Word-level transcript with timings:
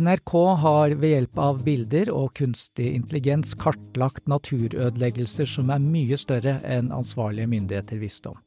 NRK 0.00 0.32
har 0.62 0.94
ved 0.96 1.10
hjelp 1.12 1.38
av 1.42 1.58
bilder 1.66 2.08
og 2.14 2.30
kunstig 2.38 2.86
intelligens 2.96 3.52
kartlagt 3.60 4.24
naturødeleggelser 4.30 5.48
som 5.48 5.72
er 5.74 5.82
mye 5.84 6.16
større 6.16 6.56
enn 6.64 6.88
ansvarlige 6.94 7.50
myndigheter 7.52 8.00
visste 8.00 8.32
om. 8.32 8.38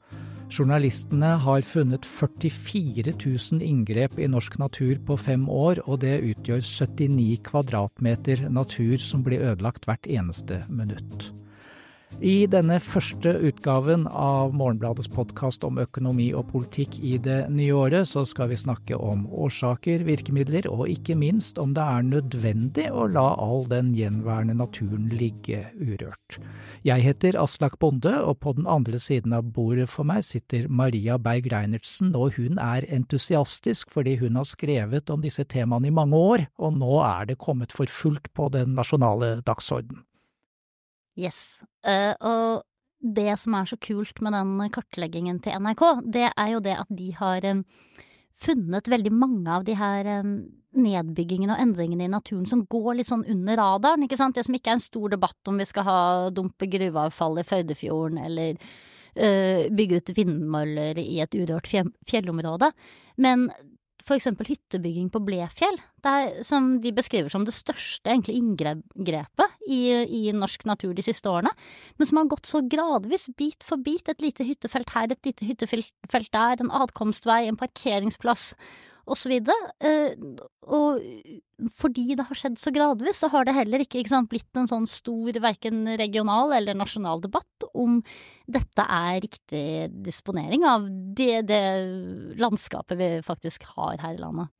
Journalistene 0.50 1.36
har 1.42 1.66
funnet 1.66 2.06
44 2.06 3.14
000 3.14 3.62
inngrep 3.66 4.18
i 4.22 4.30
norsk 4.30 4.58
natur 4.62 4.98
på 5.06 5.18
fem 5.18 5.48
år, 5.50 5.82
og 5.86 6.02
det 6.06 6.20
utgjør 6.32 6.62
79 6.66 7.42
kvadratmeter 7.46 8.46
natur 8.50 8.98
som 9.02 9.26
blir 9.26 9.46
ødelagt 9.46 9.90
hvert 9.90 10.06
eneste 10.10 10.64
minutt. 10.70 11.32
I 12.24 12.46
denne 12.48 12.78
første 12.80 13.34
utgaven 13.44 14.06
av 14.08 14.54
Morgenbladets 14.56 15.10
podkast 15.12 15.66
om 15.68 15.82
økonomi 15.82 16.30
og 16.32 16.46
politikk 16.54 16.96
i 17.04 17.18
det 17.20 17.50
nye 17.52 17.76
året, 17.76 18.08
så 18.08 18.24
skal 18.24 18.48
vi 18.54 18.60
snakke 18.60 18.96
om 18.96 19.26
årsaker, 19.28 20.06
virkemidler 20.08 20.70
og 20.72 20.86
ikke 20.94 21.18
minst 21.20 21.60
om 21.60 21.74
det 21.76 21.84
er 21.84 22.08
nødvendig 22.08 22.88
å 22.88 23.10
la 23.12 23.26
all 23.44 23.68
den 23.68 23.92
gjenværende 23.98 24.56
naturen 24.62 25.12
ligge 25.12 25.66
urørt. 25.76 26.40
Jeg 26.88 27.04
heter 27.04 27.36
Aslak 27.42 27.76
Bonde, 27.84 28.16
og 28.24 28.40
på 28.40 28.56
den 28.56 28.64
andre 28.64 29.02
siden 29.04 29.36
av 29.36 29.52
bordet 29.52 29.90
for 29.92 30.08
meg 30.08 30.24
sitter 30.24 30.72
Maria 30.72 31.20
Berg 31.20 31.52
Reinertsen, 31.52 32.16
og 32.16 32.40
hun 32.40 32.64
er 32.64 32.88
entusiastisk 32.96 33.92
fordi 33.92 34.16
hun 34.24 34.40
har 34.40 34.48
skrevet 34.48 35.12
om 35.12 35.20
disse 35.26 35.44
temaene 35.44 35.92
i 35.92 35.96
mange 36.00 36.16
år, 36.16 36.48
og 36.64 36.80
nå 36.80 36.98
er 37.04 37.28
det 37.28 37.42
kommet 37.44 37.76
for 37.76 37.92
fullt 37.92 38.32
på 38.32 38.54
den 38.56 38.72
nasjonale 38.80 39.42
dagsorden. 39.44 40.06
Yes. 41.16 41.62
Uh, 41.86 42.14
og 42.20 42.66
det 43.00 43.36
som 43.40 43.56
er 43.58 43.70
så 43.70 43.78
kult 43.82 44.22
med 44.26 44.34
den 44.36 44.58
kartleggingen 44.74 45.40
til 45.44 45.58
NRK, 45.62 45.84
det 46.12 46.30
er 46.32 46.52
jo 46.54 46.62
det 46.64 46.76
at 46.82 46.92
de 46.98 47.12
har 47.16 47.46
um, 47.52 47.64
funnet 48.42 48.90
veldig 48.92 49.14
mange 49.14 49.52
av 49.52 49.66
de 49.68 49.76
her 49.78 50.10
um, 50.22 50.38
nedbyggingene 50.76 51.56
og 51.56 51.62
endringene 51.62 52.08
i 52.08 52.12
naturen 52.12 52.48
som 52.50 52.66
går 52.68 52.98
litt 52.98 53.10
sånn 53.12 53.24
under 53.32 53.60
radaren, 53.62 54.04
ikke 54.06 54.20
sant. 54.20 54.36
Det 54.36 54.44
som 54.48 54.58
ikke 54.58 54.74
er 54.74 54.80
en 54.80 54.84
stor 54.84 55.14
debatt 55.14 55.52
om 55.52 55.62
vi 55.62 55.70
skal 55.70 55.88
ha 55.88 56.00
dumpe 56.36 56.68
gruveavfall 56.72 57.40
i 57.40 57.48
Førdefjorden 57.48 58.20
eller 58.26 58.58
uh, 58.58 59.62
bygge 59.72 60.02
ut 60.02 60.16
vindmøller 60.18 61.00
i 61.00 61.22
et 61.24 61.40
urørt 61.40 61.72
fjellområde. 62.10 62.74
Men 63.22 63.48
for 64.06 64.18
eksempel 64.18 64.48
hyttebygging 64.50 65.10
på 65.14 65.22
Blefjell, 65.26 65.80
er, 66.06 66.44
som 66.46 66.76
de 66.82 66.92
beskriver 66.94 67.32
som 67.34 67.46
det 67.48 67.56
største 67.58 68.12
egentlig 68.12 68.36
inngrepet 68.38 69.56
i, 69.66 69.82
i, 70.06 70.24
norsk 70.38 70.68
natur 70.70 70.94
de 70.94 71.06
siste 71.06 71.30
årene, 71.32 71.50
men 71.98 72.10
som 72.10 72.22
har 72.22 72.30
gått 72.30 72.46
så 72.50 72.62
gradvis, 72.70 73.32
bit 73.38 73.66
for 73.66 73.82
bit, 73.82 74.06
et 74.12 74.22
lite 74.22 74.46
hyttefelt 74.46 74.94
her, 74.94 75.10
et 75.10 75.26
lite 75.32 75.50
hyttefelt 75.50 76.30
der, 76.36 76.62
en 76.62 76.74
adkomstvei, 76.84 77.48
en 77.50 77.58
parkeringsplass, 77.58 78.52
og. 79.06 79.54
Eh, 79.80 80.16
og 80.66 81.02
fordi 81.78 82.16
det 82.18 82.26
har 82.28 82.38
skjedd 82.40 82.58
så 82.60 82.74
gradvis, 82.76 83.22
så 83.22 83.30
har 83.32 83.46
det 83.48 83.56
heller 83.56 83.84
ikke, 83.84 84.02
ikke 84.02 84.12
sant, 84.12 84.30
blitt 84.32 84.60
en 84.60 84.68
sånn 84.70 84.88
stor 84.90 85.40
verken 85.44 85.86
regional 86.00 86.52
eller 86.58 86.78
nasjonal 86.78 87.24
debatt 87.24 87.68
om 87.74 88.02
dette 88.46 88.84
er 88.84 89.22
riktig 89.24 89.66
disponering 90.06 90.66
av 90.68 90.90
det, 90.90 91.46
det 91.48 91.64
landskapet 92.42 93.00
vi 93.00 93.10
faktisk 93.26 93.68
har 93.76 94.02
her 94.04 94.18
i 94.18 94.22
landet. 94.22 94.52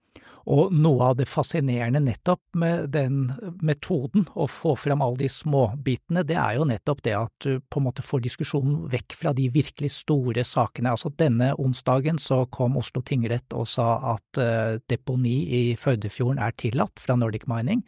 Og 0.46 0.74
noe 0.74 1.10
av 1.10 1.16
det 1.18 1.26
fascinerende 1.26 2.00
nettopp 2.06 2.42
med 2.62 2.92
den 2.94 3.32
metoden, 3.66 4.28
å 4.38 4.46
få 4.50 4.76
fram 4.78 5.02
alle 5.02 5.24
de 5.24 5.30
småbitene, 5.32 6.22
det 6.28 6.38
er 6.38 6.60
jo 6.60 6.68
nettopp 6.70 7.02
det 7.06 7.16
at 7.18 7.34
du 7.42 7.64
på 7.66 7.82
en 7.82 7.88
måte 7.88 8.06
får 8.06 8.22
diskusjonen 8.28 8.84
vekk 8.92 9.16
fra 9.18 9.34
de 9.34 9.48
virkelig 9.54 9.92
store 9.98 10.46
sakene. 10.46 10.94
Altså 10.94 11.10
denne 11.18 11.52
onsdagen 11.62 12.20
så 12.22 12.44
kom 12.54 12.78
Oslo 12.78 13.02
tingrett 13.06 13.56
og 13.58 13.66
sa 13.70 13.88
at 14.14 14.42
uh, 14.42 14.78
deponi 14.90 15.36
i 15.50 15.64
Førdefjorden 15.82 16.42
er 16.42 16.54
tillatt 16.62 17.02
fra 17.02 17.18
Nordic 17.18 17.48
Mining, 17.50 17.82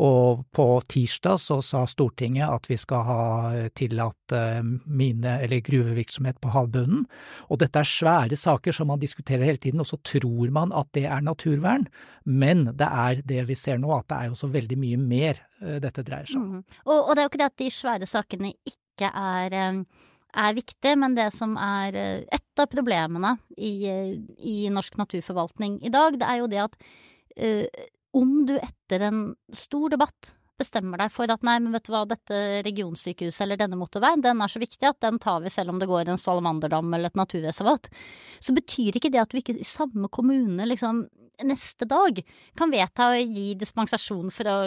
og 0.00 0.46
på 0.56 0.66
tirsdag 0.88 1.36
så 1.44 1.60
sa 1.64 1.84
Stortinget 1.88 2.48
at 2.48 2.70
vi 2.70 2.80
skal 2.80 3.04
ha 3.04 3.22
tillatt 3.76 4.36
uh, 4.36 4.62
mine- 4.64 5.38
eller 5.44 5.60
gruvevirksomhet 5.64 6.40
på 6.40 6.54
havbunnen. 6.56 7.04
Og 7.52 7.60
dette 7.60 7.84
er 7.84 7.92
svære 7.92 8.40
saker 8.40 8.72
som 8.72 8.88
man 8.88 9.02
diskuterer 9.02 9.44
hele 9.44 9.60
tiden, 9.60 9.84
og 9.84 9.90
så 9.92 10.00
tror 10.00 10.48
man 10.54 10.72
at 10.72 10.88
det 10.96 11.04
er 11.04 11.20
naturvern. 11.24 11.84
Men 12.28 12.66
det 12.76 12.88
er 12.88 13.22
det 13.26 13.46
vi 13.48 13.56
ser 13.56 13.80
nå, 13.80 13.90
at 13.96 14.08
det 14.10 14.18
er 14.18 14.30
jo 14.30 14.38
så 14.38 14.50
veldig 14.52 14.78
mye 14.80 14.98
mer 15.00 15.40
uh, 15.62 15.78
dette 15.82 16.04
dreier 16.06 16.28
seg 16.28 16.40
om. 16.40 16.58
Mm. 16.58 16.78
Og, 16.86 16.96
og, 16.98 17.10
det 17.14 17.22
er 17.22 17.26
jo 17.26 17.32
ikke 17.32 17.42
det 17.42 17.50
at 17.50 17.62
de 17.62 17.70
svære 17.72 18.08
sakene 18.10 18.52
ikke 18.68 19.10
er, 19.10 19.58
um, 19.70 19.84
er 20.44 20.56
viktige, 20.58 20.96
men 21.00 21.16
det 21.16 21.30
som 21.36 21.56
er 21.60 21.96
uh, 21.96 22.24
et 22.38 22.64
av 22.64 22.70
problemene 22.72 23.36
i, 23.56 23.74
uh, 23.88 24.16
i, 24.38 24.58
norsk 24.74 24.98
naturforvaltning 25.00 25.80
i 25.86 25.94
dag, 25.94 26.18
det 26.20 26.28
er 26.28 26.42
jo 26.42 26.50
det 26.50 26.64
at 26.64 26.82
om 28.18 28.30
du 28.48 28.56
etter 28.56 29.04
en 29.06 29.18
stor 29.54 29.92
debatt 29.92 30.32
bestemmer 30.58 31.00
deg 31.02 31.12
for 31.14 31.30
at 31.30 31.44
nei, 31.46 31.58
men 31.62 31.74
vet 31.74 31.86
du 31.86 31.92
hva, 31.94 32.04
dette 32.08 32.40
regionsykehuset 32.66 33.44
eller 33.44 33.60
denne 33.60 33.78
motorveien, 33.78 34.22
den 34.24 34.42
er 34.42 34.50
så 34.50 34.62
viktig 34.62 34.88
at 34.88 35.00
den 35.04 35.20
tar 35.22 35.42
vi 35.44 35.52
selv 35.54 35.72
om 35.72 35.80
det 35.80 35.88
går 35.90 36.10
en 36.10 36.20
salamanderdam 36.20 36.90
eller 36.94 37.12
et 37.12 37.20
naturreservat, 37.20 37.90
så 38.42 38.54
betyr 38.56 38.98
ikke 38.98 39.12
det 39.14 39.22
at 39.22 39.32
du 39.32 39.40
ikke 39.40 39.58
i 39.58 39.66
samme 39.66 40.10
kommune 40.12 40.66
liksom 40.68 41.06
neste 41.46 41.86
dag 41.86 42.18
kan 42.58 42.72
vedta 42.72 43.12
å 43.12 43.20
gi 43.20 43.52
dispensasjon 43.58 44.32
for 44.34 44.50
å 44.50 44.58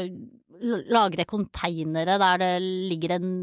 lagre 0.93 1.25
konteinere 1.27 2.15
der 2.21 2.39
det 2.39 2.53
ligger 2.63 3.17
en 3.17 3.33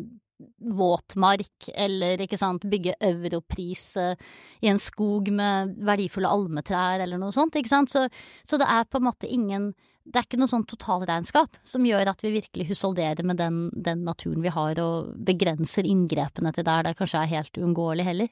våtmark, 0.78 1.66
eller 1.74 2.20
ikke 2.22 2.38
sant, 2.38 2.62
bygge 2.70 2.94
Europris 3.02 3.90
i 3.98 4.70
en 4.70 4.78
skog 4.78 5.32
med 5.34 5.74
verdifulle 5.86 6.30
almetrær, 6.30 7.02
eller 7.02 7.18
noe 7.18 7.34
sånt, 7.34 7.58
ikke 7.58 7.72
sant, 7.72 7.90
så, 7.90 8.04
så 8.46 8.60
det 8.60 8.68
er 8.70 8.86
på 8.86 9.00
en 9.00 9.08
måte 9.08 9.30
ingen 9.30 9.72
det 10.08 10.20
er 10.20 10.26
ikke 10.26 10.40
noe 10.40 10.50
sånn 10.50 10.66
totalregnskap 10.68 11.58
som 11.66 11.84
gjør 11.84 12.10
at 12.12 12.22
vi 12.24 12.32
virkelig 12.38 12.70
husholderer 12.70 13.26
med 13.28 13.38
den, 13.40 13.68
den 13.76 14.04
naturen 14.06 14.40
vi 14.44 14.52
har, 14.54 14.80
og 14.80 15.12
begrenser 15.28 15.88
inngrepene 15.88 16.52
til 16.56 16.66
der 16.66 16.86
det 16.88 16.96
kanskje 16.98 17.22
er 17.22 17.32
helt 17.36 17.60
uunngåelig 17.60 18.06
heller. 18.08 18.30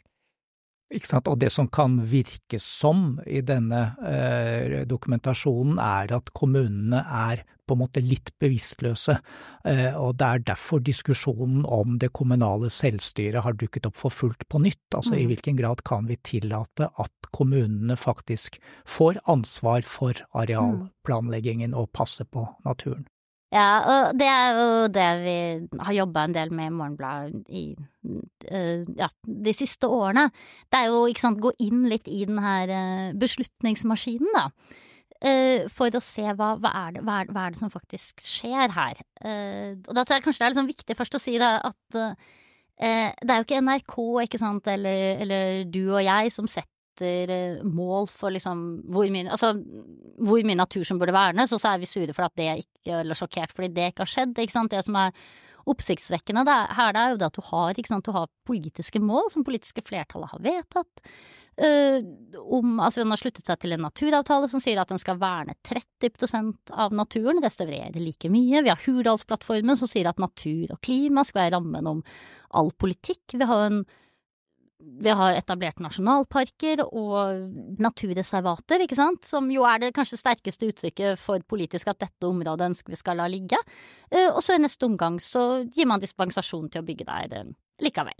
Og 0.86 1.38
det 1.40 1.50
som 1.50 1.66
kan 1.66 1.98
virke 2.06 2.60
som 2.62 3.16
i 3.26 3.40
denne 3.42 3.80
eh, 4.06 4.84
dokumentasjonen, 4.86 5.80
er 5.82 6.14
at 6.14 6.30
kommunene 6.30 7.00
er 7.02 7.42
på 7.66 7.74
en 7.74 7.80
måte 7.80 8.02
litt 8.04 8.30
bevisstløse, 8.38 9.16
eh, 9.66 9.96
og 9.98 10.14
det 10.20 10.28
er 10.28 10.44
derfor 10.52 10.84
diskusjonen 10.86 11.64
om 11.66 11.98
det 11.98 12.12
kommunale 12.14 12.70
selvstyret 12.70 13.42
har 13.42 13.58
dukket 13.58 13.88
opp 13.90 13.98
for 13.98 14.14
fullt 14.14 14.46
på 14.46 14.62
nytt. 14.62 14.86
Altså 14.94 15.16
mm. 15.16 15.18
i 15.18 15.26
hvilken 15.32 15.58
grad 15.58 15.82
kan 15.82 16.06
vi 16.06 16.20
tillate 16.22 16.92
at 16.94 17.30
kommunene 17.34 17.98
faktisk 17.98 18.60
får 18.86 19.18
ansvar 19.26 19.82
for 19.82 20.14
mm. 20.14 20.30
arealplanleggingen 20.38 21.74
og 21.74 21.90
passe 21.98 22.24
på 22.30 22.46
naturen? 22.64 23.08
Ja, 23.54 23.66
og 23.86 24.16
det 24.18 24.26
er 24.26 24.56
jo 24.56 24.70
det 24.90 25.06
vi 25.22 25.36
har 25.78 25.94
jobba 25.94 26.24
en 26.26 26.34
del 26.34 26.50
med 26.54 26.66
i 26.66 26.74
Morgenbladet 26.74 27.44
i 27.54 27.62
uh, 27.76 28.82
ja, 28.98 29.06
de 29.22 29.54
siste 29.54 29.86
årene. 29.86 30.26
Det 30.66 30.80
er 30.80 30.90
jo, 30.90 31.04
ikke 31.06 31.22
sant, 31.22 31.42
gå 31.42 31.52
inn 31.62 31.84
litt 31.86 32.10
i 32.10 32.24
den 32.26 32.40
her 32.42 32.72
uh, 32.74 33.14
beslutningsmaskinen, 33.20 34.32
da. 34.34 34.48
Uh, 35.22 35.70
for 35.72 35.94
å 35.94 36.02
se 36.02 36.26
hva, 36.26 36.56
hva, 36.58 36.72
er 36.82 36.96
det, 36.96 37.04
hva, 37.06 37.20
er, 37.22 37.30
hva, 37.30 37.46
er 37.46 37.54
det, 37.54 37.60
som 37.62 37.72
faktisk 37.72 38.26
skjer 38.26 38.74
her. 38.74 39.04
og 39.22 39.92
da 39.94 40.02
tror 40.02 40.18
jeg 40.18 40.26
kanskje 40.26 40.42
det 40.42 40.48
er 40.48 40.54
liksom 40.56 40.72
viktig 40.74 40.96
først 40.98 41.16
å 41.16 41.22
si 41.22 41.38
det 41.40 41.52
at 41.70 42.00
det 42.76 43.32
er 43.32 43.38
jo 43.38 43.46
ikke 43.46 43.62
NRK, 43.62 43.94
ikke 44.26 44.40
sant, 44.42 44.66
eller, 44.68 45.22
eller 45.24 45.62
du 45.72 45.86
og 45.86 46.02
jeg 46.04 46.34
som 46.34 46.50
setter 46.50 46.75
setter 46.96 47.32
eh, 47.32 47.64
mål 47.64 48.08
for 48.10 48.34
liksom 48.34 48.62
hvor 48.92 49.08
mye, 49.12 49.28
altså, 49.30 49.52
hvor 50.18 50.44
mye 50.46 50.58
natur 50.58 50.84
som 50.84 51.00
burde 51.00 51.14
vernes, 51.16 51.52
og 51.52 51.60
så 51.60 51.74
er 51.74 51.82
vi 51.82 51.90
sure 51.90 52.14
for 52.16 52.26
at 52.26 52.36
det 52.36 52.50
ikke, 52.64 53.00
eller 53.00 53.18
sjokkert 53.18 53.54
fordi 53.54 53.72
det 53.74 53.92
ikke 53.92 54.06
har 54.06 54.12
skjedd. 54.12 54.36
ikke 54.38 54.56
sant? 54.56 54.72
Det 54.72 54.84
som 54.84 54.98
er 55.00 55.12
oppsiktsvekkende 55.66 56.44
det 56.46 56.52
er, 56.54 56.76
her, 56.78 56.92
det 56.94 57.00
er 57.00 57.10
jo 57.10 57.18
det 57.20 57.26
at 57.26 57.38
du 57.38 57.48
har, 57.48 57.80
sant, 57.88 58.06
du 58.06 58.14
har 58.14 58.30
politiske 58.46 59.02
mål 59.02 59.32
som 59.32 59.44
politiske 59.44 59.82
flertallet 59.86 60.30
har 60.30 60.44
vedtatt. 60.44 61.10
Uh, 61.56 62.04
om, 62.52 62.74
altså 62.84 63.00
Den 63.00 63.14
har 63.14 63.16
sluttet 63.16 63.48
seg 63.48 63.56
til 63.62 63.72
en 63.72 63.86
naturavtale 63.86 64.44
som 64.52 64.60
sier 64.60 64.76
at 64.76 64.90
den 64.92 65.00
skal 65.00 65.16
verne 65.16 65.54
30% 65.64 66.74
av 66.76 66.92
naturen, 66.92 67.40
restaurere 67.40 67.96
like 67.96 68.28
mye. 68.28 68.60
Vi 68.60 68.68
har 68.68 68.82
Hurdalsplattformen 68.84 69.78
som 69.80 69.88
sier 69.88 70.10
at 70.10 70.20
natur 70.20 70.74
og 70.74 70.82
klima 70.84 71.24
skal 71.24 71.46
være 71.46 71.54
rammen 71.56 71.88
om 71.88 72.02
all 72.60 72.68
politikk. 72.76 73.38
Vi 73.40 73.48
har 73.48 73.64
en 73.70 73.80
vi 74.78 75.12
har 75.18 75.36
etablert 75.38 75.80
nasjonalparker 75.80 76.82
og 76.84 77.78
naturreservater, 77.80 78.84
ikke 78.84 78.98
sant, 78.98 79.24
som 79.24 79.48
jo 79.52 79.64
er 79.68 79.80
det 79.80 79.94
kanskje 79.96 80.18
sterkeste 80.20 80.68
uttrykket 80.70 81.20
for 81.20 81.42
politisk 81.48 81.88
at 81.92 82.02
dette 82.04 82.28
området 82.28 82.70
ønsker 82.70 82.92
vi 82.92 83.00
skal 83.00 83.20
la 83.20 83.28
ligge. 83.32 83.58
Eh, 84.10 84.28
og 84.28 84.42
så 84.44 84.56
i 84.56 84.62
neste 84.62 84.88
omgang 84.88 85.18
så 85.22 85.64
gir 85.72 85.88
man 85.88 86.02
dispensasjon 86.02 86.68
til 86.72 86.84
å 86.84 86.86
bygge 86.86 87.08
der 87.08 87.38
eh, 87.40 87.52
likevel. 87.84 88.18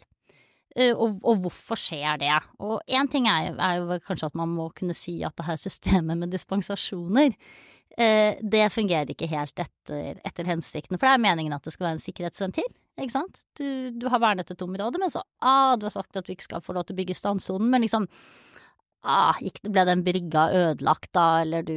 Eh, 0.77 0.93
og, 0.95 1.21
og, 1.21 1.45
hvorfor 1.45 1.81
skjer 1.81 2.23
det? 2.25 2.33
Og 2.65 2.81
én 2.89 3.13
ting 3.13 3.29
er, 3.29 3.53
er, 3.53 3.83
jo 3.83 4.01
kanskje 4.09 4.33
at 4.33 4.41
man 4.41 4.53
må 4.57 4.71
kunne 4.77 4.97
si 4.97 5.19
at 5.29 5.37
det 5.37 5.49
her 5.51 5.61
systemet 5.61 6.17
med 6.17 6.33
dispensasjoner, 6.33 7.37
det 7.97 8.67
fungerer 8.75 9.09
ikke 9.09 9.29
helt 9.31 9.57
etter, 9.63 10.19
etter 10.27 10.45
hensikten, 10.45 10.99
for 10.99 11.07
det 11.07 11.15
er 11.15 11.23
meningen 11.23 11.55
at 11.57 11.65
det 11.65 11.73
skal 11.73 11.87
være 11.87 11.97
en 11.97 12.03
sikkerhetsventil 12.03 12.67
ikke 12.97 13.13
sant? 13.13 13.41
Du, 13.59 13.67
du 13.93 14.09
har 14.13 14.23
vernet 14.23 14.51
et 14.51 14.63
område, 14.65 15.01
men 15.03 15.13
så 15.13 15.23
ah, 15.45 15.77
du 15.77 15.85
har 15.89 15.95
sagt 15.95 16.17
at 16.17 16.27
du 16.27 16.33
ikke 16.33 16.49
skal 16.49 16.65
få 16.65 16.77
lov 16.77 16.87
til 16.87 16.97
å 16.97 17.01
bygge 17.01 17.17
strandsonen, 17.19 17.69
men 17.73 17.85
liksom 17.85 18.07
ah, 19.07 19.37
ble 19.69 19.85
den 19.89 20.05
brygga 20.07 20.47
ødelagt 20.55 21.13
da, 21.17 21.27
eller 21.45 21.67
du 21.67 21.77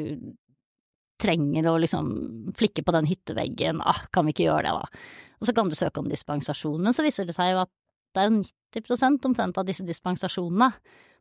trenger 1.19 1.67
å 1.67 1.75
liksom 1.81 2.07
flikke 2.55 2.85
på 2.87 2.95
den 2.95 3.09
hytteveggen, 3.09 3.83
ah, 3.83 4.05
kan 4.15 4.27
vi 4.27 4.35
ikke 4.35 4.47
gjøre 4.47 4.69
det, 4.69 4.77
da? 4.79 5.19
Og 5.39 5.47
så 5.47 5.55
kan 5.55 5.71
du 5.71 5.75
søke 5.75 6.01
om 6.01 6.09
dispensasjon, 6.11 6.79
men 6.83 6.95
så 6.95 7.03
viser 7.03 7.27
det 7.27 7.35
seg 7.35 7.53
jo 7.53 7.61
at 7.65 7.71
det 8.15 8.23
er 8.23 8.31
jo 8.31 8.41
90 8.79 9.27
omtrent 9.29 9.59
av 9.59 9.67
disse 9.67 9.85
dispensasjonene 9.85 10.71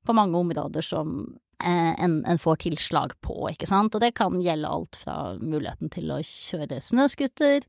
på 0.06 0.14
mange 0.16 0.38
områder 0.38 0.84
som 0.84 1.18
eh, 1.60 1.92
en, 1.98 2.22
en, 2.24 2.40
får 2.40 2.62
tilslag 2.64 3.12
på, 3.24 3.36
ikke 3.50 3.68
sant, 3.68 3.94
og 3.94 4.02
det 4.04 4.14
kan 4.16 4.38
gjelde 4.42 4.70
alt 4.70 4.98
fra 5.02 5.18
muligheten 5.42 5.92
til 5.92 6.14
å 6.14 6.22
kjøre 6.24 6.80
snøscooter, 6.84 7.66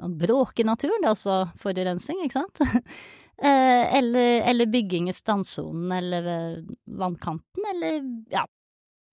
bråke 0.00 0.62
i 0.62 0.68
naturen, 0.68 1.02
det 1.02 1.10
er 1.10 1.16
også 1.16 1.38
forurensning, 1.60 2.22
ikke 2.24 2.40
sant, 2.40 2.62
eh, 3.48 3.84
eller, 3.98 4.42
eller 4.52 4.72
bygging 4.72 5.10
i 5.10 5.16
strandsonen 5.16 5.92
eller 5.98 6.26
ved 6.26 6.74
vannkanten, 7.02 7.70
eller 7.74 8.02
ja, 8.32 8.46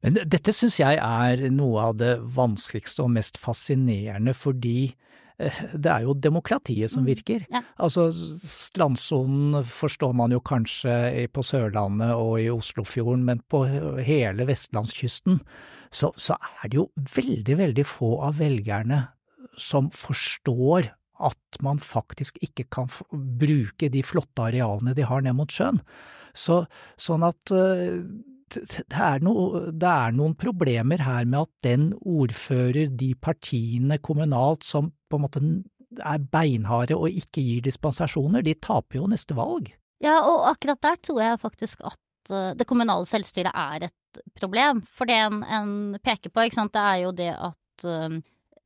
men 0.06 0.22
dette 0.32 0.54
syns 0.56 0.80
jeg 0.80 1.00
er 1.04 1.50
noe 1.52 1.90
av 1.90 1.98
det 2.00 2.14
vanskeligste 2.36 3.04
og 3.04 3.12
mest 3.18 3.40
fascinerende, 3.42 4.32
fordi 4.38 4.94
eh, 5.42 5.60
det 5.74 5.92
er 5.92 6.06
jo 6.08 6.16
demokratiet 6.16 6.94
som 6.94 7.04
mm, 7.04 7.10
virker. 7.10 7.44
Ja. 7.52 7.66
Altså, 7.84 8.08
strandsonen 8.48 9.60
forstår 9.68 10.16
man 10.16 10.36
jo 10.36 10.40
kanskje 10.40 11.28
på 11.36 11.44
Sørlandet 11.44 12.16
og 12.16 12.38
i 12.40 12.48
Oslofjorden, 12.54 13.28
men 13.28 13.44
på 13.52 13.66
hele 14.00 14.48
vestlandskysten 14.48 15.42
så, 15.92 16.14
så 16.16 16.38
er 16.62 16.70
det 16.72 16.80
jo 16.80 16.90
veldig, 16.96 17.60
veldig 17.66 17.88
få 17.88 18.16
av 18.30 18.40
velgerne 18.40 19.04
som 19.62 19.92
forstår 19.94 20.92
at 21.20 21.60
man 21.64 21.82
faktisk 21.84 22.40
ikke 22.44 22.66
kan 22.72 22.90
bruke 23.12 23.90
de 23.92 24.04
flotte 24.08 24.46
arealene 24.48 24.96
de 24.96 25.06
har 25.08 25.24
ned 25.26 25.36
mot 25.36 25.52
sjøen. 25.52 25.82
Så, 26.38 26.62
sånn 27.00 27.26
at 27.28 27.52
uh, 27.52 28.00
det 28.50 28.86
er, 28.96 29.20
no, 29.26 29.34
det 29.70 29.90
er, 29.90 30.16
noen 30.16 30.36
problemer 30.40 31.04
her 31.06 31.28
med 31.28 31.44
at 31.44 31.52
den 31.66 31.90
ordfører, 32.00 32.88
de 32.90 33.12
partiene 33.22 34.00
kommunalt 34.02 34.66
som 34.66 34.94
på 35.10 35.20
en 35.20 35.26
måte 35.26 35.44
er 36.00 36.24
beinharde 36.32 36.98
og 36.98 37.14
ikke 37.14 37.44
gir 37.44 37.64
dispensasjoner, 37.66 38.46
de 38.46 38.56
taper 38.62 39.02
jo 39.02 39.10
neste 39.12 39.38
valg. 39.38 39.72
Ja, 40.02 40.20
og 40.24 40.48
akkurat 40.54 40.82
der 40.86 41.00
tror 41.04 41.22
jeg 41.22 41.42
faktisk 41.42 41.82
at 41.84 42.32
eh, 42.32 42.52
det 42.58 42.68
kommunale 42.70 43.06
selvstyret 43.10 43.52
er 43.52 43.90
et 43.90 44.22
problem. 44.40 44.84
For 44.88 45.10
det 45.10 45.18
en, 45.20 45.42
en 45.44 45.74
peker 46.02 46.32
på, 46.32 46.46
det 46.46 46.84
er 46.86 47.02
jo 47.06 47.16
det 47.16 47.34
at 47.36 47.56
Uh, 47.80 48.20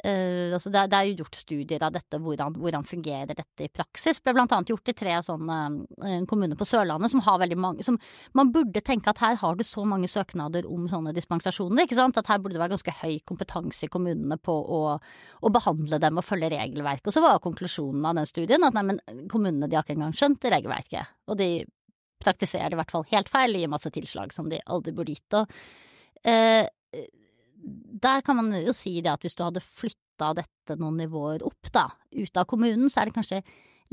altså 0.03 0.67
det, 0.67 0.81
det, 0.91 0.97
er 0.97 1.07
jo 1.07 1.21
gjort 1.21 1.37
studier 1.39 1.83
av 1.87 1.93
dette, 1.95 2.17
hvordan, 2.19 2.57
hvordan 2.59 2.83
fungerer 2.83 3.29
dette 3.37 3.63
i 3.63 3.69
praksis. 3.71 4.17
Det 4.19 4.25
ble 4.25 4.33
blant 4.35 4.51
annet 4.51 4.73
gjort 4.73 4.91
i 4.91 4.95
tre 4.99 5.13
sånne 5.23 5.59
uh, 6.03 6.17
kommuner 6.27 6.59
på 6.59 6.67
Sørlandet 6.67 7.13
som 7.13 7.23
har 7.23 7.39
veldig 7.39 7.57
mange 7.59 7.85
som 7.87 7.95
Man 8.35 8.51
burde 8.51 8.83
tenke 8.83 9.13
at 9.13 9.21
her 9.23 9.37
har 9.39 9.55
du 9.55 9.63
så 9.63 9.85
mange 9.87 10.09
søknader 10.11 10.67
om 10.67 10.89
sånne 10.91 11.13
dispensasjoner, 11.15 11.85
ikke 11.85 11.95
sant. 11.95 12.19
At 12.19 12.27
her 12.31 12.41
burde 12.43 12.57
det 12.57 12.63
være 12.63 12.75
ganske 12.75 12.95
høy 12.99 13.15
kompetanse 13.29 13.87
i 13.87 13.91
kommunene 13.93 14.35
på 14.43 14.53
å, 14.53 14.81
å 14.99 15.53
behandle 15.55 16.01
dem 16.03 16.19
og 16.19 16.27
følge 16.27 16.51
regelverket. 16.51 17.07
Og 17.07 17.15
så 17.15 17.23
var 17.23 17.39
konklusjonen 17.43 18.09
av 18.09 18.19
den 18.19 18.27
studien 18.27 18.67
at 18.67 18.75
nei, 18.75 18.85
men 18.91 19.27
kommunene 19.31 19.71
de 19.71 19.79
har 19.79 19.87
ikke 19.87 19.95
engang 19.95 20.17
skjønt 20.19 20.51
regelverket. 20.51 21.15
Og 21.31 21.39
de 21.39 21.49
praktiserer 22.23 22.71
det 22.71 22.77
i 22.77 22.83
hvert 22.83 22.91
fall 22.91 23.07
helt 23.11 23.31
feil, 23.31 23.55
gir 23.55 23.71
masse 23.71 23.91
tilslag 23.93 24.35
som 24.35 24.51
de 24.51 24.59
aldri 24.67 24.95
burde 24.95 25.15
gitt. 25.15 25.39
Og 25.39 25.47
uh, 26.27 26.67
der 27.63 28.23
kan 28.25 28.39
man 28.39 28.51
jo 28.57 28.73
si 28.75 28.97
det 29.01 29.11
at 29.13 29.23
hvis 29.23 29.37
du 29.37 29.45
hadde 29.45 29.63
flytta 29.63 30.33
dette 30.37 30.77
noen 30.79 30.99
nivåer 30.99 31.45
opp, 31.47 31.71
da, 31.73 31.87
ut 32.11 32.39
av 32.39 32.47
kommunen, 32.49 32.89
så 32.91 33.01
er 33.01 33.09
det 33.09 33.17
kanskje 33.17 33.43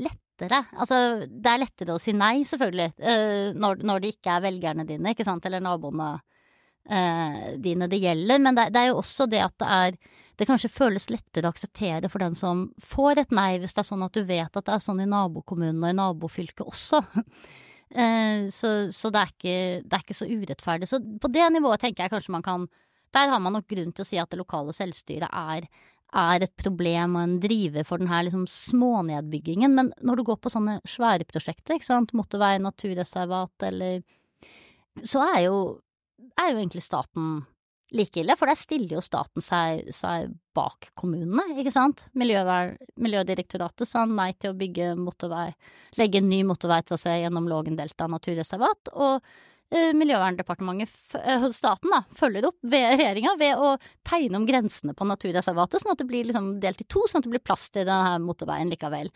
lettere. 0.01 0.63
Altså, 0.75 1.27
det 1.27 1.51
er 1.51 1.61
lettere 1.63 1.95
å 1.95 2.01
si 2.01 2.13
nei, 2.17 2.41
selvfølgelig, 2.47 2.89
uh, 2.99 3.53
når, 3.57 3.85
når, 3.87 4.01
det 4.01 4.15
ikke 4.15 4.35
er 4.35 4.45
velgerne 4.47 4.87
dine, 4.89 5.13
ikke 5.13 5.27
sant, 5.27 5.45
eller 5.47 5.63
naboene 5.63 6.11
uh, 6.17 7.45
dine 7.61 7.89
det 7.91 8.01
gjelder, 8.01 8.43
men 8.43 8.57
det, 8.57 8.69
det, 8.75 8.83
er 8.83 8.91
jo 8.91 8.99
også 9.03 9.29
det 9.31 9.43
at 9.45 9.57
det 9.61 9.71
er 9.77 10.01
det 10.39 10.47
kanskje 10.49 10.71
føles 10.73 11.09
lettere 11.11 11.45
å 11.45 11.53
akseptere 11.53 12.09
for 12.09 12.23
den 12.23 12.33
som 12.37 12.63
får 12.81 13.19
et 13.21 13.33
nei, 13.35 13.59
hvis 13.61 13.75
det 13.77 13.83
er 13.83 13.89
sånn 13.91 14.05
at 14.07 14.15
du 14.15 14.23
vet 14.25 14.55
at 14.57 14.65
det 14.65 14.73
er 14.73 14.81
sånn 14.81 15.03
i 15.03 15.09
nabokommunen 15.09 15.83
og 15.83 15.91
i 15.91 15.97
nabofylket 15.99 16.63
også. 16.65 17.03
Uh, 17.93 18.47
så, 18.57 18.71
så 18.89 19.11
det, 19.13 19.21
er 19.21 19.35
ikke, 19.35 19.59
det 19.85 19.97
er 19.99 20.05
ikke 20.05 20.17
så 20.17 20.29
urettferdig. 20.31 20.89
Så 20.89 21.01
på 21.21 21.29
det 21.29 21.45
nivået 21.53 21.83
tenker 21.83 22.07
jeg 22.07 22.15
kanskje 22.15 22.33
man 22.33 22.47
kan 22.47 22.65
der 23.15 23.31
har 23.31 23.41
man 23.43 23.57
nok 23.57 23.67
grunn 23.69 23.93
til 23.95 24.05
å 24.05 24.07
si 24.07 24.19
at 24.21 24.31
det 24.31 24.39
lokale 24.39 24.75
selvstyret 24.75 25.29
er, 25.31 25.67
er 26.11 26.43
et 26.43 26.55
problem 26.59 27.15
og 27.15 27.23
en 27.23 27.37
driver 27.43 27.87
for 27.87 28.01
den 28.01 28.11
her 28.11 28.25
liksom 28.27 28.47
smånedbyggingen. 28.51 29.75
Men 29.75 29.93
når 30.03 30.19
du 30.19 30.25
går 30.31 30.41
på 30.43 30.51
sånne 30.51 30.79
svære 30.87 31.27
prosjekter, 31.29 31.77
ikke 31.77 31.87
sant, 31.87 32.15
motorvei, 32.17 32.57
naturreservat 32.63 33.69
eller 33.71 34.01
Så 35.07 35.21
er 35.23 35.45
jo, 35.45 35.79
er 36.35 36.51
jo 36.51 36.57
egentlig 36.59 36.81
staten 36.83 37.45
like 37.95 38.19
ille, 38.19 38.35
for 38.39 38.47
der 38.47 38.59
stiller 38.59 38.97
jo 38.97 39.03
staten 39.03 39.43
seg, 39.43 39.87
seg 39.95 40.31
bak 40.55 40.89
kommunene, 40.99 41.45
ikke 41.59 41.71
sant. 41.71 42.05
Miljøver, 42.17 42.75
Miljødirektoratet 42.99 43.87
sa 43.87 44.03
nei 44.07 44.31
til 44.39 44.51
å 44.51 44.57
bygge 44.59 44.93
motorvei, 44.99 45.49
legge 45.99 46.21
en 46.21 46.29
ny 46.31 46.41
motorveitrasé 46.47 47.17
gjennom 47.21 47.49
Lågendeltaet 47.51 48.11
naturreservat, 48.11 48.91
og 48.95 49.23
Miljøverndepartementet, 49.71 51.13
eh, 51.15 51.45
staten, 51.55 51.93
da, 51.93 52.01
følger 52.17 52.49
opp 52.49 52.57
ved 52.61 52.97
regjeringa 52.99 53.37
ved 53.39 53.55
å 53.55 53.77
tegne 54.03 54.41
om 54.41 54.47
grensene 54.47 54.91
på 54.97 55.07
naturreservatet, 55.07 55.79
sånn 55.79 55.93
at 55.93 56.01
det 56.01 56.09
blir 56.09 56.27
liksom 56.27 56.57
delt 56.59 56.83
i 56.83 56.87
to, 56.91 57.05
sånn 57.07 57.23
at 57.23 57.29
det 57.29 57.31
blir 57.37 57.45
plass 57.45 57.69
til 57.71 57.87
denne 57.87 58.17
motorveien 58.19 58.71
likevel. 58.73 59.13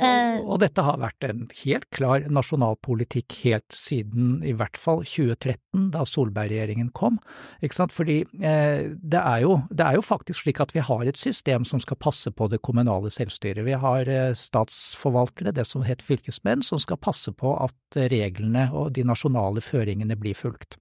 Eh, 0.00 0.38
og, 0.40 0.56
dette 0.62 0.80
har 0.86 0.96
vært 1.02 1.24
en 1.26 1.42
helt 1.58 1.84
klar 1.92 2.24
nasjonal 2.32 2.78
politikk 2.80 3.34
helt 3.42 3.76
siden 3.76 4.38
i 4.46 4.54
hvert 4.56 4.78
fall 4.80 5.02
2013, 5.04 5.90
da 5.92 6.06
Solberg-regjeringen 6.08 6.88
kom. 6.96 7.18
Ikke 7.60 7.76
sant? 7.76 7.92
Fordi 7.92 8.22
eh, 8.24 8.88
det, 8.96 9.20
er 9.20 9.42
jo, 9.44 9.58
det, 9.68 9.84
er 9.84 9.98
jo, 9.98 10.04
faktisk 10.06 10.46
slik 10.46 10.62
at 10.64 10.72
vi 10.72 10.84
har 10.84 11.04
et 11.04 11.20
system 11.20 11.66
som 11.68 11.82
skal 11.82 12.00
passe 12.00 12.32
på 12.32 12.48
det 12.52 12.62
kommunale 12.64 13.12
selvstyret. 13.12 13.66
Vi 13.68 13.76
har 13.84 14.08
eh, 14.08 14.32
statsforvaltere, 14.38 15.52
det 15.52 15.66
som 15.68 15.84
heter 15.84 16.08
fylkesmenn, 16.08 16.64
som 16.64 16.80
skal 16.80 17.00
passe 17.02 17.34
på 17.36 17.52
at 17.60 18.00
reglene 18.12 18.70
og 18.72 18.94
de 18.96 19.04
nasjonale 19.04 19.60
føringene 19.60 20.16
blir 20.16 20.38
fulgt. 20.38 20.78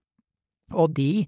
Og 0.72 0.96
de 0.96 1.26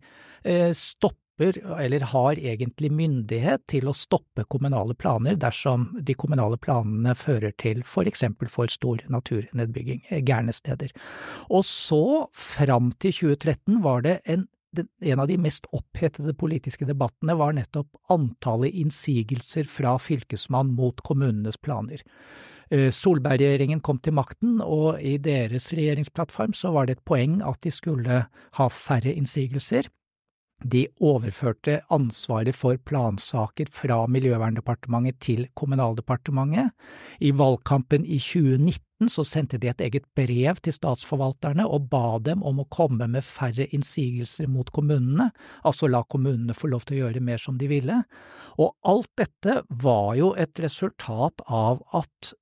eh, 0.48 0.72
stopper, 0.72 1.20
eller 1.42 2.06
har 2.12 2.38
egentlig 2.38 2.92
myndighet 2.94 3.64
til 3.68 3.88
å 3.90 3.96
stoppe 3.98 4.46
kommunale 4.46 4.94
planer 4.94 5.36
dersom 5.36 5.90
de 6.00 6.14
kommunale 6.14 6.58
planene 6.62 7.16
fører 7.18 7.56
til 7.58 7.82
for 7.84 8.06
eksempel 8.06 8.52
for 8.54 8.70
stor 8.70 9.02
naturnedbygging 9.10 10.06
gærne 10.28 10.54
steder. 10.54 10.94
Og 11.50 11.66
så, 11.66 12.30
fram 12.34 12.92
til 13.00 13.14
2013, 13.14 13.82
var 13.84 14.02
det 14.06 14.20
en 14.26 14.48
en 15.06 15.20
av 15.20 15.28
de 15.30 15.36
mest 15.38 15.68
opphetede 15.70 16.34
politiske 16.34 16.88
debattene 16.90 17.36
var 17.38 17.54
nettopp 17.54 17.92
antallet 18.10 18.74
innsigelser 18.74 19.68
fra 19.70 20.00
fylkesmann 20.02 20.72
mot 20.74 20.98
kommunenes 21.06 21.60
planer. 21.62 22.02
Eh, 22.74 22.90
Solberg-regjeringen 22.90 23.84
kom 23.86 24.00
til 24.02 24.16
makten, 24.18 24.62
og 24.66 24.98
i 24.98 25.18
deres 25.22 25.70
regjeringsplattform 25.76 26.56
så 26.58 26.74
var 26.74 26.88
det 26.88 26.98
et 26.98 27.06
poeng 27.06 27.42
at 27.46 27.62
de 27.62 27.70
skulle 27.70 28.24
ha 28.58 28.70
færre 28.74 29.14
innsigelser. 29.14 29.92
De 30.64 30.86
overførte 31.04 31.82
ansvaret 31.92 32.56
for 32.56 32.80
plansaker 32.88 33.68
fra 33.74 34.04
Miljøverndepartementet 34.08 35.20
til 35.24 35.46
Kommunaldepartementet. 35.60 36.72
I 37.20 37.34
valgkampen 37.36 38.06
i 38.06 38.20
2019 38.24 39.12
så 39.12 39.26
sendte 39.28 39.60
de 39.60 39.68
et 39.68 39.84
eget 39.84 40.08
brev 40.16 40.62
til 40.64 40.76
statsforvalterne 40.76 41.66
og 41.68 41.90
ba 41.92 42.18
dem 42.24 42.44
om 42.48 42.62
å 42.64 42.68
komme 42.72 43.10
med 43.12 43.28
færre 43.28 43.68
innsigelser 43.76 44.48
mot 44.48 44.72
kommunene, 44.72 45.32
altså 45.68 45.90
la 45.92 46.06
kommunene 46.08 46.56
få 46.56 46.72
lov 46.72 46.88
til 46.88 46.98
å 46.98 47.02
gjøre 47.04 47.24
mer 47.24 47.44
som 47.44 47.60
de 47.60 47.68
ville. 47.68 48.00
Og 48.56 48.72
alt 48.88 49.12
dette 49.20 49.60
var 49.84 50.16
jo 50.20 50.32
et 50.40 50.64
resultat 50.64 51.44
av 51.52 51.84
at 51.92 52.34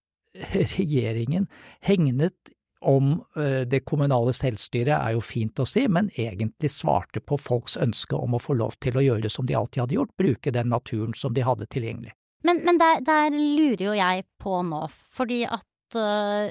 regjeringen 0.78 1.50
hegnet 1.82 2.54
om 2.82 3.24
eh, 3.36 3.62
det 3.70 3.84
kommunale 3.86 4.34
selvstyret 4.34 4.94
er 4.96 5.16
jo 5.16 5.22
fint 5.24 5.60
å 5.62 5.68
si, 5.70 5.84
men 5.88 6.10
egentlig 6.18 6.72
svarte 6.74 7.22
på 7.22 7.38
folks 7.38 7.78
ønske 7.82 8.18
om 8.18 8.36
å 8.36 8.42
få 8.42 8.56
lov 8.58 8.78
til 8.82 8.98
å 8.98 9.04
gjøre 9.06 9.30
som 9.30 9.46
de 9.50 9.58
alltid 9.58 9.84
hadde 9.84 9.98
gjort, 10.00 10.16
bruke 10.18 10.54
den 10.54 10.72
naturen 10.74 11.14
som 11.18 11.36
de 11.36 11.46
hadde 11.46 11.70
tilgjengelig. 11.72 12.16
Men, 12.48 12.64
men 12.66 12.80
der, 12.82 13.04
der, 13.06 13.30
lurer 13.38 13.86
jo 13.86 13.94
jeg 13.94 14.26
på 14.42 14.62
nå, 14.66 14.82
fordi 15.14 15.44
at 15.46 15.98
uh, 15.98 16.50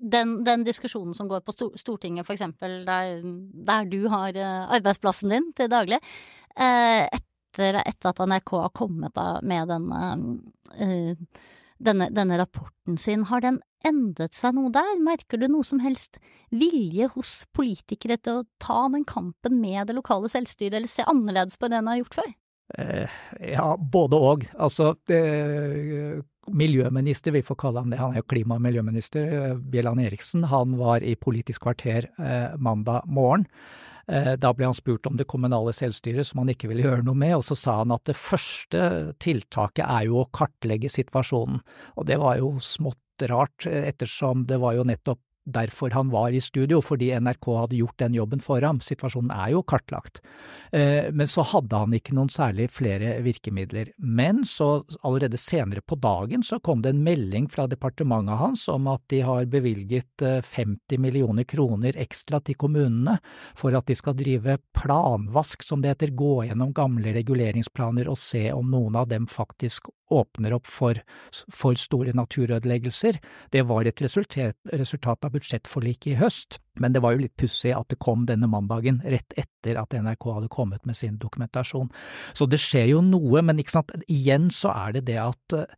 den, 0.00 0.38
den, 0.46 0.64
diskusjonen 0.64 1.12
som 1.16 1.28
går 1.28 1.42
på 1.44 1.52
Stortinget, 1.76 2.24
for 2.24 2.32
eksempel, 2.38 2.80
der, 2.88 3.20
der 3.68 3.90
du 3.90 4.06
har 4.08 4.32
uh, 4.32 4.64
arbeidsplassen 4.78 5.34
din 5.34 5.50
til 5.58 5.68
daglig, 5.68 6.00
uh, 6.56 7.04
etter, 7.04 7.82
etter, 7.84 8.14
at 8.14 8.24
NRK 8.24 8.54
har 8.62 8.72
kommet 8.72 9.20
med 9.44 9.68
denne 9.74 10.00
denne, 11.78 12.08
denne, 12.10 12.38
rapporten 12.40 12.98
sin, 12.98 13.24
har 13.30 13.42
den 13.42 13.60
endret 13.86 14.36
seg 14.36 14.56
noe 14.56 14.72
der? 14.74 14.96
Merker 15.02 15.40
du 15.40 15.46
noe 15.50 15.66
som 15.66 15.82
helst 15.84 16.18
vilje 16.50 17.10
hos 17.14 17.42
politikere 17.56 18.18
til 18.20 18.40
å 18.40 18.46
ta 18.62 18.86
den 18.92 19.06
kampen 19.08 19.60
med 19.62 19.88
det 19.88 19.98
lokale 19.98 20.30
selvstyret, 20.32 20.80
eller 20.80 20.90
se 20.90 21.06
annerledes 21.08 21.58
på 21.60 21.70
det 21.70 21.80
en 21.80 21.90
har 21.92 22.00
gjort 22.02 22.20
før? 22.20 22.32
Eh, 22.76 23.20
ja, 23.54 23.68
både 23.76 24.20
og. 24.20 24.48
Altså, 24.60 24.92
det, 25.08 25.22
miljøminister, 26.54 27.34
vi 27.34 27.44
får 27.44 27.58
kalle 27.60 27.82
han 27.84 27.92
det, 27.92 27.98
han 28.00 28.14
er 28.14 28.22
jo 28.22 28.28
klima- 28.30 28.56
og 28.56 28.64
miljøminister, 28.64 29.54
Bjelland 29.58 30.00
Eriksen, 30.04 30.46
han 30.50 30.76
var 30.78 31.04
i 31.04 31.16
Politisk 31.18 31.66
kvarter 31.66 32.08
mandag 32.58 33.06
morgen. 33.06 33.46
Da 34.08 34.54
ble 34.56 34.64
han 34.64 34.76
spurt 34.76 35.04
om 35.10 35.18
det 35.20 35.26
kommunale 35.28 35.74
selvstyret, 35.76 36.24
som 36.24 36.40
han 36.40 36.48
ikke 36.54 36.70
ville 36.70 36.86
gjøre 36.86 37.04
noe 37.04 37.18
med, 37.18 37.34
og 37.36 37.44
så 37.44 37.56
sa 37.60 37.74
han 37.82 37.92
at 37.92 38.06
det 38.08 38.16
første 38.16 39.12
tiltaket 39.20 39.84
er 39.84 40.06
jo 40.08 40.22
å 40.22 40.30
kartlegge 40.32 40.88
situasjonen. 40.88 41.60
Og 42.00 42.08
det 42.08 42.16
var 42.22 42.38
jo 42.40 42.54
smått 42.64 43.28
rart, 43.28 43.66
ettersom 43.66 44.46
det 44.48 44.60
var 44.62 44.78
jo 44.78 44.86
nettopp 44.88 45.20
derfor 45.52 45.94
han 45.96 46.10
var 46.12 46.34
i 46.34 46.40
studio, 46.42 46.80
fordi 46.84 47.10
NRK 47.20 47.48
hadde 47.62 47.78
gjort 47.80 47.98
den 48.02 48.16
jobben 48.16 48.42
for 48.44 48.64
ham. 48.64 48.80
Situasjonen 48.84 49.32
er 49.34 49.52
jo 49.54 49.62
kartlagt. 49.66 50.20
Eh, 50.72 51.10
men 51.12 51.30
så 51.30 51.44
hadde 51.46 51.82
han 51.82 51.94
ikke 51.96 52.16
noen 52.16 52.30
særlig 52.32 52.68
flere 52.74 53.16
virkemidler. 53.24 53.92
Men 53.98 54.44
så 54.48 54.84
allerede 55.02 55.40
senere 55.40 55.82
på 55.82 55.98
dagen 56.00 56.44
så 56.46 56.60
kom 56.64 56.82
det 56.84 56.94
en 56.94 57.04
melding 57.06 57.48
fra 57.52 57.66
departementet 57.70 58.40
hans 58.40 58.66
om 58.72 58.88
at 58.92 59.04
de 59.12 59.22
har 59.26 59.48
bevilget 59.50 60.24
50 60.24 60.96
eh, 60.96 61.00
millioner 61.00 61.48
kroner 61.48 61.96
ekstra 61.98 62.42
til 62.44 62.58
kommunene 62.60 63.18
for 63.58 63.76
at 63.76 63.88
de 63.88 63.96
skal 63.98 64.16
drive 64.18 64.58
planvask, 64.76 65.64
som 65.64 65.82
det 65.82 65.94
heter, 65.94 66.14
gå 66.16 66.44
gjennom 66.48 66.74
gamle 66.76 67.14
reguleringsplaner 67.16 68.10
og 68.10 68.20
se 68.20 68.48
om 68.52 68.68
noen 68.70 68.98
av 68.98 69.08
dem 69.10 69.28
faktisk 69.30 69.90
åpner 70.10 70.54
opp 70.56 70.68
for, 70.68 70.98
for 71.52 71.78
store 71.78 72.14
naturødeleggelser. 72.16 73.18
Det 73.52 73.64
var 73.68 73.88
et 73.88 74.02
resultat, 74.02 74.56
resultat 74.72 75.26
av 75.28 75.36
budsjettforliket 75.38 76.12
i 76.12 76.18
høst, 76.20 76.58
men 76.78 76.94
det 76.94 77.02
var 77.02 77.14
jo 77.14 77.24
litt 77.24 77.36
pussig 77.40 77.72
at 77.74 77.88
det 77.90 78.00
kom 78.02 78.26
denne 78.28 78.50
mandagen 78.50 79.00
rett 79.06 79.34
etter 79.38 79.80
at 79.80 79.96
NRK 79.96 80.28
hadde 80.36 80.52
kommet 80.52 80.84
med 80.86 80.98
sin 80.98 81.16
dokumentasjon. 81.22 81.88
Så 82.36 82.46
det 82.50 82.60
skjer 82.62 82.92
jo 82.92 83.00
noe, 83.02 83.42
men 83.42 83.62
igjen 83.62 84.52
så 84.54 84.74
er 84.74 84.98
det 84.98 85.08
det 85.08 85.18
at 85.22 85.58
Eh, 85.58 85.74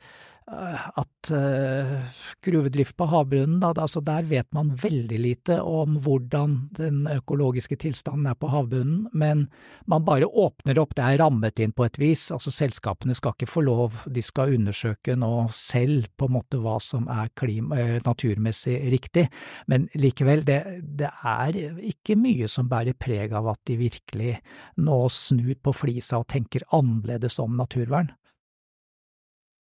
at 0.51 1.31
uh, 1.31 2.01
gruvedrift 2.43 2.97
på 2.99 3.07
havbunnen, 3.11 3.63
altså 3.63 4.01
der 4.05 4.27
vet 4.29 4.49
man 4.57 4.73
veldig 4.79 5.19
lite 5.21 5.59
om 5.63 5.99
hvordan 6.03 6.57
den 6.77 7.05
økologiske 7.11 7.79
tilstanden 7.81 8.27
er 8.31 8.39
på 8.39 8.51
havbunnen, 8.51 9.07
men 9.13 9.47
man 9.91 10.05
bare 10.07 10.27
åpner 10.27 10.81
opp, 10.83 10.97
det 10.99 11.07
er 11.07 11.21
rammet 11.23 11.63
inn 11.63 11.75
på 11.77 11.87
et 11.87 12.01
vis, 12.01 12.27
altså 12.35 12.53
selskapene 12.55 13.15
skal 13.17 13.37
ikke 13.37 13.51
få 13.51 13.65
lov, 13.67 14.03
de 14.11 14.25
skal 14.25 14.57
undersøke 14.57 15.17
nå 15.19 15.33
selv 15.55 16.11
på 16.19 16.29
en 16.29 16.37
måte 16.39 16.61
hva 16.63 16.79
som 16.83 17.07
er 17.13 17.31
klima, 17.39 17.79
eh, 17.79 18.01
naturmessig 18.07 18.81
riktig, 18.93 19.29
men 19.71 19.87
likevel, 19.95 20.45
det, 20.49 20.61
det 20.83 21.11
er 21.11 21.61
ikke 21.93 22.19
mye 22.19 22.51
som 22.51 22.69
bærer 22.71 22.99
preg 22.99 23.37
av 23.37 23.53
at 23.55 23.63
de 23.71 23.79
virkelig 23.81 24.35
nå 24.83 25.01
snur 25.15 25.55
på 25.63 25.75
flisa 25.77 26.21
og 26.21 26.29
tenker 26.33 26.67
annerledes 26.75 27.39
om 27.43 27.57
naturvern. 27.61 28.11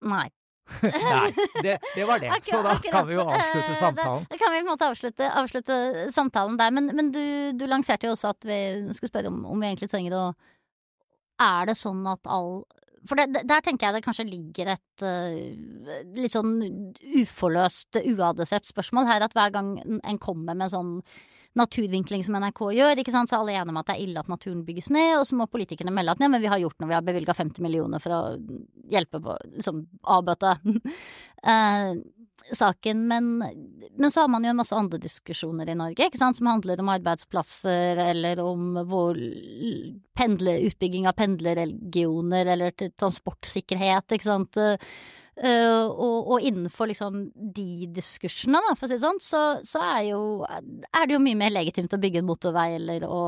Nei, 0.01 0.31
Nei, 0.83 1.31
det, 1.65 1.77
det, 1.95 2.05
var 2.09 2.23
det. 2.23 2.33
Så 2.47 2.61
da 2.65 2.75
kan 2.85 3.07
vi 3.09 3.17
jo 3.17 3.25
avslutte 3.27 3.77
samtalen. 3.79 4.27
Da 4.31 4.41
kan 4.41 4.55
vi 4.55 4.61
på 4.61 4.65
en 4.65 4.71
måte 4.71 4.91
avslutte, 4.91 5.31
avslutte 5.43 5.79
samtalen 6.15 6.59
der. 6.61 6.75
Men, 6.77 6.91
men 6.97 7.11
du, 7.15 7.23
du, 7.59 7.67
lanserte 7.71 8.09
jo 8.09 8.15
også 8.17 8.35
at 8.35 8.49
vi 8.49 8.61
skulle 8.97 9.13
spørre 9.13 9.33
om, 9.33 9.43
om 9.51 9.61
vi 9.61 9.71
egentlig 9.71 9.91
trenger 9.93 10.17
å 10.19 10.25
Er 11.41 11.71
det 11.71 11.79
sånn 11.81 12.05
at 12.11 12.29
all 12.29 12.63
for 13.09 13.17
det, 13.17 13.45
der 13.49 13.63
tenker 13.65 13.87
jeg 13.87 13.97
det 13.97 14.05
kanskje 14.05 14.27
ligger 14.29 14.75
et 14.75 15.05
uh, 15.05 16.03
litt 16.19 16.35
sånn 16.35 16.59
uforløst, 17.23 17.97
uadressert 18.13 18.69
spørsmål 18.69 19.09
her, 19.09 19.25
at 19.25 19.33
hver 19.37 19.55
gang 19.55 19.71
en 19.81 20.21
kommer 20.21 20.59
med 20.59 20.69
sånn 20.69 20.99
naturvinkling 21.59 22.23
som 22.25 22.37
NRK 22.39 22.61
gjør, 22.77 23.01
ikke 23.03 23.15
sant, 23.15 23.31
så 23.31 23.41
alle 23.41 23.55
er 23.55 23.63
enige 23.63 23.75
om 23.75 23.81
at 23.81 23.89
det 23.91 23.97
er 23.97 24.05
ille 24.05 24.23
at 24.23 24.31
naturen 24.31 24.63
bygges 24.67 24.91
ned, 24.95 25.17
og 25.19 25.27
så 25.27 25.39
må 25.39 25.49
politikerne 25.51 25.95
melde 25.95 26.15
at 26.15 26.23
nei, 26.23 26.31
men 26.31 26.43
vi 26.43 26.51
har 26.51 26.63
gjort 26.63 26.79
noe, 26.79 26.91
vi 26.93 26.97
har 26.97 27.05
bevilga 27.07 27.35
50 27.37 27.65
millioner 27.67 28.03
for 28.03 28.15
å 28.15 28.23
hjelpe 28.91 29.21
på, 29.25 29.37
liksom 29.57 29.83
avbøte 30.15 30.55
uh, 30.63 31.93
saken. 32.63 33.05
Men, 33.11 33.31
men, 33.43 34.11
så 34.11 34.25
har 34.25 34.33
man 34.33 34.47
jo 34.47 34.55
en 34.55 34.61
masse 34.63 34.77
andre 34.77 35.01
diskusjoner 35.03 35.73
i 35.73 35.79
Norge, 35.79 36.07
ikke 36.07 36.21
sant, 36.23 36.39
som 36.39 36.51
handler 36.53 36.83
om 36.83 36.93
arbeidsplasser, 36.95 37.99
eller 38.11 38.43
om 38.45 38.83
vår 38.91 39.21
pendle, 40.17 40.59
utbygging 40.71 41.11
av 41.11 41.19
pendlerregioner, 41.19 42.55
eller 42.55 42.77
transportsikkerhet, 42.95 44.15
ikke 44.17 44.31
sant. 44.31 44.63
Uh, 45.39 45.87
og, 45.87 46.31
og, 46.35 46.45
innenfor 46.45 46.91
liksom 46.91 47.21
de 47.55 47.87
diskursene, 47.95 48.61
da, 48.67 48.75
for 48.77 48.87
å 48.87 48.91
si 48.91 48.99
det 48.99 49.05
sånn, 49.05 49.21
så, 49.25 49.43
så 49.65 49.83
er, 49.87 50.01
jo, 50.11 50.23
er, 50.49 51.05
det 51.07 51.15
jo 51.15 51.23
mye 51.23 51.39
mer 51.39 51.55
legitimt 51.55 51.95
å 51.97 52.01
bygge 52.03 52.21
en 52.21 52.29
motorvei 52.29 52.75
eller 52.77 53.07
å 53.07 53.23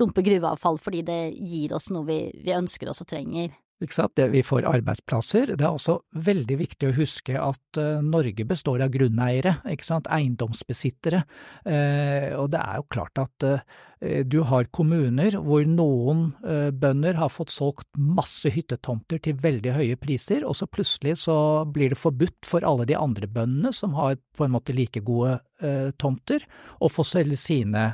dumpe 0.00 0.24
gruveavfall 0.26 0.80
fordi 0.82 1.04
det 1.06 1.20
gir 1.36 1.76
oss 1.76 1.90
noe 1.94 2.08
vi, 2.08 2.18
vi 2.42 2.56
ønsker 2.56 2.90
oss 2.90 3.04
og 3.04 3.12
trenger. 3.12 3.52
Ikke 3.82 3.96
sant? 3.98 4.20
Vi 4.30 4.44
får 4.46 4.66
arbeidsplasser. 4.70 5.56
Det 5.58 5.64
er 5.66 5.74
også 5.74 5.96
veldig 6.14 6.58
viktig 6.60 6.90
å 6.90 6.96
huske 6.96 7.34
at 7.34 7.80
uh, 7.82 8.02
Norge 8.02 8.46
består 8.46 8.84
av 8.84 8.92
grunneiere, 8.94 9.56
ikke 9.70 9.88
sant? 9.88 10.10
eiendomsbesittere. 10.10 11.24
Uh, 11.66 12.28
og 12.38 12.52
det 12.54 12.62
er 12.62 12.78
jo 12.78 12.90
klart 12.94 13.22
at 13.22 13.50
Eh, 13.52 13.58
du 14.02 14.40
har 14.48 14.66
kommuner 14.74 15.36
hvor 15.38 15.62
noen 15.68 16.24
eh, 16.42 16.70
bønder 16.74 17.14
har 17.20 17.30
fått 17.30 17.52
solgt 17.54 17.86
masse 17.94 18.50
hyttetomter 18.50 19.20
til 19.22 19.36
veldig 19.38 19.76
høye 19.76 19.98
priser, 20.00 20.42
og 20.42 20.56
så 20.58 20.66
plutselig 20.66 21.20
så 21.22 21.36
blir 21.70 21.92
det 21.92 22.00
forbudt 22.00 22.48
for 22.48 22.66
alle 22.66 22.86
de 22.88 22.96
andre 22.98 23.28
bøndene 23.30 23.70
som 23.76 23.94
har 23.94 24.16
på 24.34 24.46
en 24.46 24.54
måte 24.56 24.74
like 24.74 25.04
gode 25.06 25.36
eh, 25.62 25.92
tomter, 26.02 26.42
å 26.82 26.90
få 26.90 27.04
selge 27.06 27.38
sine 27.38 27.84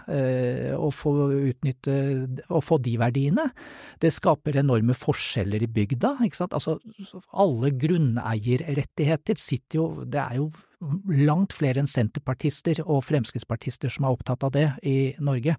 og 0.78 0.92
få 0.96 1.12
utnytte 1.34 1.94
og 2.46 2.62
få 2.64 2.78
de 2.82 2.94
verdiene. 3.00 3.44
Det 4.00 4.12
skaper 4.14 4.60
enorme 4.62 4.96
forskjeller 4.96 5.64
i 5.64 5.70
bygda, 5.70 6.14
ikke 6.24 6.40
sant. 6.40 6.56
Altså 6.56 6.78
alle 7.36 7.74
grunneierrettigheter 7.76 9.40
sitter 9.40 9.80
jo, 9.82 9.88
det 10.08 10.22
er 10.22 10.40
jo 10.40 10.48
langt 10.80 11.54
flere 11.56 11.82
enn 11.82 11.90
senterpartister 11.90 12.78
og 12.85 13.02
fremskrittspartister 13.08 13.90
som 13.92 14.06
er 14.06 14.14
opptatt 14.14 14.44
av 14.47 14.52
det 14.54 14.66
i 14.87 15.14
Norge. 15.25 15.56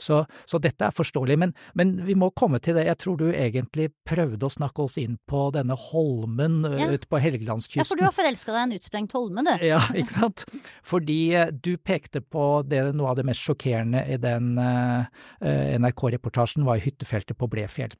Så, 0.00 0.22
så 0.48 0.60
dette 0.62 0.86
er 0.86 0.94
forståelig. 0.96 1.36
Men, 1.42 1.54
men, 1.78 1.94
vi 2.06 2.16
må 2.18 2.30
komme 2.36 2.60
til 2.62 2.78
det. 2.78 2.86
Jeg 2.88 3.00
tror 3.02 3.18
du 3.20 3.26
egentlig 3.30 3.90
prøvde 4.08 4.48
å 4.48 4.52
snakke 4.52 4.86
oss 4.86 4.96
inn 5.00 5.18
på 5.28 5.44
denne 5.54 5.76
holmen 5.76 6.62
ja. 6.64 6.88
ute 6.92 7.10
på 7.10 7.20
Helgelandskysten. 7.22 7.82
Ja, 7.82 7.88
for 7.88 8.00
du 8.00 8.06
har 8.06 8.16
forelska 8.16 8.54
deg 8.54 8.62
i 8.62 8.68
en 8.70 8.76
utsprengt 8.78 9.16
holme, 9.16 9.44
du. 9.44 9.52
Ja, 9.72 9.82
ikke 9.98 10.16
sant. 10.16 10.46
Fordi 10.86 11.20
du 11.64 11.74
pekte 11.76 12.22
på 12.24 12.46
det, 12.66 12.84
noe 12.96 13.12
av 13.12 13.20
det 13.20 13.26
mest 13.28 13.44
sjokkerende 13.44 14.06
i 14.08 14.18
den 14.20 14.54
uh, 14.56 15.04
NRK-reportasjen 15.42 16.64
var 16.68 16.80
i 16.80 16.86
hyttefeltet 16.86 17.38
på 17.38 17.50
Blefjell. 17.52 17.92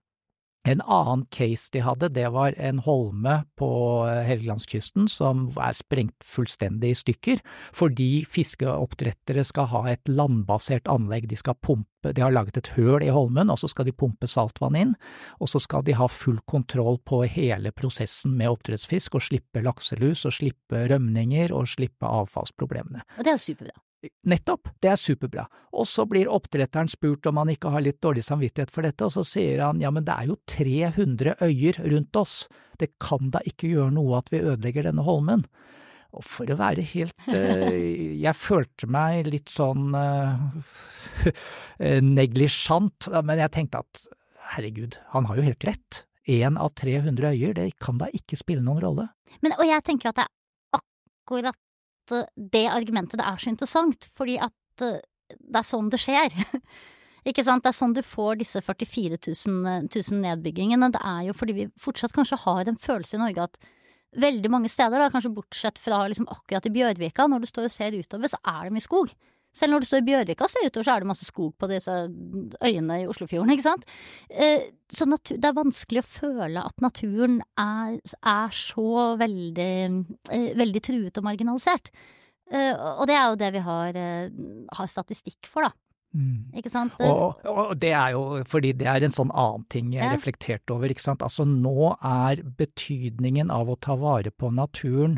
En 0.63 0.79
annen 0.87 1.25
case 1.35 1.73
de 1.75 1.81
hadde, 1.83 2.13
det 2.15 2.29
var 2.31 2.55
en 2.55 2.79
holme 2.85 3.35
på 3.59 3.71
eh, 4.07 4.21
Helgelandskysten 4.29 5.09
som 5.11 5.49
er 5.59 5.75
sprengt 5.75 6.23
fullstendig 6.23 6.93
i 6.93 6.99
stykker, 7.01 7.43
fordi 7.75 8.23
fiskeoppdrettere 8.31 9.43
skal 9.49 9.67
ha 9.73 9.83
et 9.91 10.07
landbasert 10.07 10.87
anlegg. 10.93 11.27
De 11.31 11.39
skal 11.39 11.59
pumpe, 11.59 12.15
de 12.15 12.23
har 12.23 12.35
laget 12.35 12.63
et 12.63 12.73
høl 12.77 13.03
i 13.03 13.11
holmen, 13.11 13.51
og 13.51 13.59
så 13.59 13.73
skal 13.73 13.91
de 13.91 13.97
pumpe 13.97 14.31
saltvann 14.31 14.79
inn, 14.79 14.97
og 15.43 15.51
så 15.51 15.59
skal 15.63 15.83
de 15.87 15.99
ha 15.99 16.07
full 16.07 16.39
kontroll 16.47 17.01
på 17.03 17.25
hele 17.27 17.75
prosessen 17.75 18.39
med 18.39 18.55
oppdrettsfisk, 18.55 19.19
og 19.19 19.27
slippe 19.27 19.67
lakselus, 19.67 20.23
og 20.31 20.39
slippe 20.39 20.87
rømninger, 20.95 21.51
og 21.51 21.75
slippe 21.75 22.07
avfallsproblemene. 22.07 23.03
Og 23.19 23.27
det 23.27 23.35
er 23.35 23.43
superbra. 23.51 23.83
Nettopp, 24.27 24.69
det 24.83 24.91
er 24.91 24.99
superbra. 24.99 25.45
Og 25.79 25.87
så 25.87 26.05
blir 26.11 26.31
oppdretteren 26.31 26.91
spurt 26.91 27.27
om 27.31 27.39
han 27.39 27.53
ikke 27.53 27.71
har 27.71 27.85
litt 27.85 28.01
dårlig 28.03 28.25
samvittighet 28.27 28.73
for 28.75 28.87
dette, 28.87 29.07
og 29.07 29.15
så 29.15 29.23
sier 29.27 29.63
han 29.63 29.83
ja, 29.83 29.93
men 29.95 30.07
det 30.07 30.17
er 30.17 30.33
jo 30.33 30.39
300 30.51 31.37
øyer 31.47 31.79
rundt 31.93 32.19
oss, 32.19 32.35
det 32.83 32.93
kan 33.03 33.31
da 33.35 33.43
ikke 33.47 33.71
gjøre 33.71 33.95
noe 33.95 34.19
at 34.19 34.33
vi 34.35 34.43
ødelegger 34.43 34.89
denne 34.89 35.07
holmen. 35.07 35.47
Og 36.13 36.27
for 36.29 36.51
å 36.51 36.59
være 36.59 36.85
helt 36.91 37.15
uh, 37.31 37.73
Jeg 38.27 38.37
følte 38.37 38.89
meg 38.91 39.31
litt 39.33 39.49
sånn 39.49 39.95
uh, 39.97 40.43
neglisjant, 42.19 43.09
men 43.23 43.41
jeg 43.41 43.55
tenkte 43.55 43.81
at 43.87 44.07
herregud, 44.53 44.99
han 45.15 45.31
har 45.31 45.39
jo 45.39 45.47
helt 45.47 45.65
rett. 45.69 46.05
Én 46.29 46.59
av 46.61 46.75
300 46.79 47.33
øyer, 47.33 47.55
det 47.57 47.71
kan 47.83 47.97
da 47.99 48.11
ikke 48.15 48.39
spille 48.39 48.63
noen 48.63 48.83
rolle. 48.83 49.09
Men, 49.41 49.55
og 49.57 49.65
jeg 49.67 49.83
tenker 49.87 50.13
at 50.13 50.21
det 50.21 50.27
er 50.27 50.83
akkurat 50.83 51.59
det 52.11 52.67
argumentet 52.73 53.21
det 53.21 53.27
er 53.29 53.39
så 53.39 53.53
interessant, 53.53 54.09
fordi 54.17 54.39
at 54.43 54.85
eh, 54.85 54.99
det 55.39 55.61
er 55.61 55.69
sånn 55.69 55.91
det 55.93 56.01
skjer. 56.03 56.35
Ikke 57.29 57.45
sant? 57.47 57.63
Det 57.63 57.71
er 57.71 57.79
sånn 57.79 57.95
du 57.95 58.03
får 58.03 58.41
disse 58.41 58.63
44 58.65 59.21
000, 59.21 59.87
000 59.87 60.23
nedbyggingene. 60.25 60.91
Det 60.95 61.03
er 61.07 61.29
jo 61.29 61.37
fordi 61.39 61.55
vi 61.61 61.69
fortsatt 61.81 62.15
kanskje 62.17 62.41
har 62.45 62.67
en 62.67 62.81
følelse 62.81 63.17
i 63.17 63.23
Norge 63.23 63.47
at 63.47 63.61
veldig 64.23 64.51
mange 64.53 64.69
steder, 64.69 64.99
da, 65.01 65.11
kanskje 65.13 65.33
bortsett 65.33 65.79
fra 65.81 66.03
liksom 66.11 66.27
akkurat 66.29 66.67
i 66.69 66.73
Bjørvika, 66.75 67.29
når 67.31 67.45
du 67.45 67.49
står 67.49 67.69
og 67.69 67.75
ser 67.75 67.97
utover, 67.97 68.29
så 68.29 68.41
er 68.43 68.67
det 68.67 68.75
mye 68.75 68.85
skog. 68.85 69.15
Selv 69.53 69.75
når 69.75 69.83
du 69.83 69.89
står 69.89 70.01
i 70.01 70.07
Bjørvika 70.07 70.47
og 70.47 70.53
ser 70.53 70.69
utover, 70.69 70.87
så 70.87 70.95
er 70.95 71.05
det 71.05 71.11
masse 71.11 71.29
skog 71.29 71.53
på 71.61 71.69
disse 71.69 71.97
øyene 72.65 73.03
i 73.03 73.07
Oslofjorden, 73.11 73.53
ikke 73.53 73.67
sant. 73.67 73.85
Så 74.33 75.03
så 75.03 75.09
det 75.29 75.49
er 75.49 75.57
vanskelig 75.57 76.03
å 76.03 76.09
føle 76.09 76.65
at 76.69 76.83
naturen 76.85 77.39
er, 77.61 77.99
er 78.21 78.51
så 78.57 79.15
veldig, 79.21 79.73
eh, 80.33 80.51
veldig, 80.59 80.83
truet 80.85 81.21
og 81.21 81.25
marginalisert. 81.25 81.89
Eh, 82.53 82.75
og 82.77 83.07
det 83.09 83.17
er 83.17 83.31
jo 83.31 83.39
det 83.41 83.53
vi 83.55 83.63
har, 83.65 83.99
har 84.77 84.91
statistikk 84.93 85.49
for, 85.49 85.69
da. 85.69 85.73
Mm. 86.13 86.53
Ikke 86.61 86.69
sant? 86.69 86.97
Og, 87.01 87.41
og, 87.49 87.73
det 87.81 87.95
er 87.97 88.13
jo 88.13 88.43
fordi 88.49 88.75
det 88.77 88.89
er 88.91 89.05
en 89.05 89.15
sånn 89.15 89.33
annen 89.33 89.65
ting 89.73 89.95
jeg 89.95 90.05
ja. 90.05 90.13
reflekterte 90.13 90.75
over, 90.75 90.93
ikke 90.93 91.05
sant. 91.05 91.25
Altså 91.25 91.47
nå 91.49 91.95
er 91.97 92.43
betydningen 92.59 93.53
av 93.53 93.73
å 93.73 93.79
ta 93.81 93.97
vare 94.01 94.33
på 94.33 94.53
naturen 94.53 95.17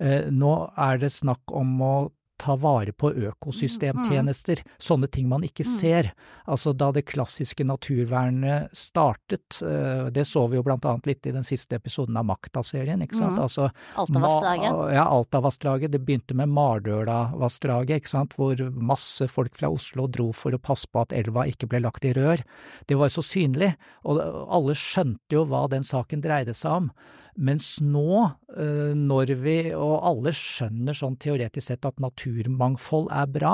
eh, 0.00 0.30
Nå 0.32 0.54
er 0.80 1.02
det 1.02 1.12
snakk 1.12 1.52
om 1.52 1.76
å 1.84 1.94
ta 2.40 2.56
vare 2.56 2.92
på 2.96 3.10
økosystemtjenester, 3.12 4.62
mm. 4.64 4.76
sånne 4.80 5.08
ting 5.12 5.28
man 5.28 5.44
ikke 5.44 5.66
mm. 5.66 5.72
ser. 5.72 6.10
Altså 6.50 6.72
da 6.72 6.90
det 6.96 7.04
klassiske 7.10 7.66
naturvernet 7.68 8.72
startet, 8.76 9.60
eh, 9.66 10.08
det 10.14 10.24
så 10.28 10.46
vi 10.48 10.58
jo 10.58 10.64
blant 10.66 10.86
annet 10.88 11.10
litt 11.10 11.28
i 11.28 11.34
den 11.36 11.46
siste 11.46 11.76
episoden 11.76 12.16
av 12.16 12.26
Makta-serien, 12.30 13.04
ikke 13.04 13.18
sant. 13.18 13.36
Mm. 13.36 13.44
Altså, 13.44 13.68
Altavassdraget. 14.00 14.80
Ja, 14.96 15.06
Altavassdraget. 15.06 15.92
Det 15.92 16.02
begynte 16.04 16.36
med 16.38 16.52
Mardølavassdraget, 16.56 18.00
ikke 18.00 18.14
sant, 18.14 18.36
hvor 18.40 18.64
masse 18.74 19.28
folk 19.30 19.56
fra 19.60 19.72
Oslo 19.72 20.08
dro 20.08 20.30
for 20.36 20.56
å 20.56 20.62
passe 20.62 20.88
på 20.90 21.04
at 21.04 21.14
elva 21.16 21.46
ikke 21.50 21.68
ble 21.70 21.84
lagt 21.84 22.08
i 22.08 22.14
rør. 22.16 22.42
Det 22.88 22.98
var 22.98 23.12
så 23.12 23.24
synlig, 23.24 23.74
og 24.08 24.20
alle 24.20 24.76
skjønte 24.78 25.36
jo 25.36 25.46
hva 25.50 25.66
den 25.70 25.84
saken 25.86 26.24
dreide 26.24 26.56
seg 26.56 26.84
om. 26.84 26.94
Mens 27.40 27.78
nå, 27.80 28.20
eh, 28.52 28.92
når 28.92 29.30
vi, 29.40 29.54
og 29.72 30.02
alle 30.04 30.32
skjønner 30.36 30.96
sånn 30.96 31.14
teoretisk 31.20 31.70
sett 31.70 31.86
at 31.88 32.00
naturmangfold 32.02 33.06
er 33.16 33.30
bra, 33.32 33.52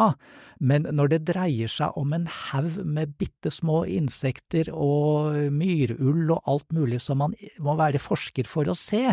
men 0.59 0.88
når 0.90 1.12
det 1.12 1.21
dreier 1.28 1.71
seg 1.71 1.95
om 2.00 2.14
en 2.16 2.25
haug 2.26 2.81
med 2.83 3.12
bitte 3.21 3.52
små 3.55 3.85
insekter 3.87 4.73
og 4.75 5.37
myrull 5.55 6.33
og 6.35 6.50
alt 6.50 6.75
mulig 6.75 6.99
som 7.05 7.23
man 7.23 7.37
må 7.62 7.76
være 7.78 8.00
forsker 8.02 8.50
for 8.50 8.66
å 8.66 8.75
se, 8.75 9.05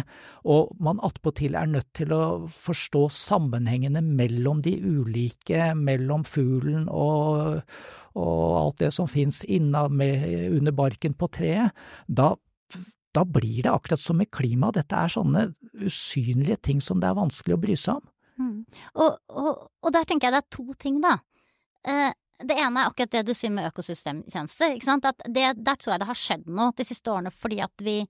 og 0.42 0.74
man 0.82 1.02
attpåtil 1.06 1.60
er 1.60 1.70
nødt 1.70 1.92
til 1.94 2.16
å 2.18 2.24
forstå 2.50 3.04
sammenhengene 3.14 4.02
mellom 4.02 4.64
de 4.66 4.74
ulike, 4.82 5.70
mellom 5.78 6.26
fuglen 6.26 6.90
og, 6.90 7.62
og 8.18 8.58
alt 8.64 8.82
det 8.82 8.90
som 8.98 9.12
fins 9.12 9.44
under 9.46 10.74
barken 10.74 11.14
på 11.14 11.30
treet, 11.38 11.78
da 12.10 12.34
da 13.14 13.24
blir 13.26 13.62
det 13.66 13.72
akkurat 13.72 14.02
som 14.02 14.18
med 14.18 14.32
klima, 14.34 14.72
dette 14.74 14.98
er 14.98 15.12
sånne 15.14 15.46
usynlige 15.86 16.58
ting 16.70 16.82
som 16.82 17.02
det 17.02 17.10
er 17.10 17.20
vanskelig 17.20 17.58
å 17.58 17.62
bry 17.62 17.78
seg 17.78 18.00
om. 18.00 18.10
Mm. 18.42 18.58
Og, 18.98 19.20
og, 19.30 19.64
og, 19.84 19.90
der 19.94 20.08
tenker 20.10 20.28
jeg 20.28 20.36
det 20.36 20.42
er 20.42 20.56
to 20.56 20.66
ting, 20.82 21.00
da. 21.04 21.18
Eh, 21.86 22.10
det 22.44 22.58
ene 22.58 22.82
er 22.82 22.90
akkurat 22.90 23.14
det 23.14 23.24
du 23.28 23.34
sier 23.38 23.54
med 23.54 23.70
økosystemtjenester. 23.70 24.74
Ikke 24.74 24.88
sant? 24.88 25.06
At 25.08 25.22
det, 25.30 25.46
der 25.62 25.78
tror 25.80 25.94
jeg 25.94 26.04
det 26.04 26.10
har 26.10 26.20
skjedd 26.20 26.50
noe 26.50 26.74
de 26.76 26.88
siste 26.88 27.14
årene 27.14 27.32
fordi 27.34 27.62
at 27.64 27.86
vi 27.86 28.02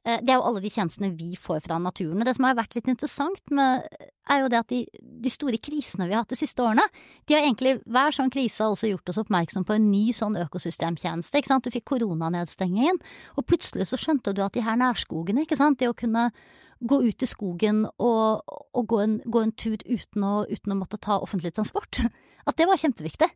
det 0.00 0.32
er 0.32 0.38
jo 0.38 0.44
alle 0.48 0.62
de 0.64 0.70
tjenestene 0.72 1.10
vi 1.12 1.34
får 1.36 1.60
fra 1.66 1.76
naturen. 1.82 2.22
Og 2.22 2.24
det 2.24 2.32
som 2.36 2.46
har 2.48 2.56
vært 2.56 2.76
litt 2.78 2.88
interessant 2.88 3.52
med, 3.52 3.84
er 4.32 4.40
jo 4.40 4.48
det 4.52 4.60
at 4.62 4.70
de, 4.72 4.78
de, 4.96 5.32
store 5.32 5.58
krisene 5.60 6.06
vi 6.08 6.14
har 6.16 6.24
hatt 6.24 6.32
de 6.32 6.38
siste 6.38 6.64
årene, 6.64 6.86
de 7.28 7.36
har 7.36 7.44
egentlig, 7.44 7.74
hver 7.84 8.16
sånn 8.16 8.32
krise 8.32 8.64
har 8.64 8.72
også 8.72 8.88
gjort 8.88 9.12
oss 9.12 9.20
oppmerksom 9.20 9.66
på 9.68 9.76
en 9.76 9.90
ny 9.90 10.06
sånn 10.16 10.38
økosystemtjeneste, 10.40 11.42
ikke 11.42 11.52
sant. 11.52 11.68
Du 11.68 11.74
fikk 11.74 11.90
koronanedstengingen, 11.92 13.02
og 13.36 13.48
plutselig 13.50 13.90
så 13.90 14.00
skjønte 14.00 14.32
du 14.36 14.40
at 14.46 14.56
de 14.56 14.64
her 14.64 14.80
nærskogene, 14.80 15.44
ikke 15.44 15.60
sant, 15.60 15.82
det 15.82 15.90
å 15.90 15.98
kunne 15.98 16.30
gå 16.80 17.02
ut 17.04 17.22
i 17.22 17.28
skogen 17.28 17.84
og, 18.00 18.56
og 18.72 18.86
gå, 18.88 19.02
en, 19.04 19.20
gå, 19.28 19.44
en, 19.44 19.52
tur 19.52 19.76
uten 19.84 20.24
å, 20.24 20.34
uten 20.48 20.72
å 20.72 20.78
måtte 20.80 20.96
ta 20.96 21.18
offentlig 21.20 21.52
transport, 21.56 22.00
at 22.48 22.56
det 22.56 22.68
var 22.70 22.80
kjempeviktig. 22.80 23.28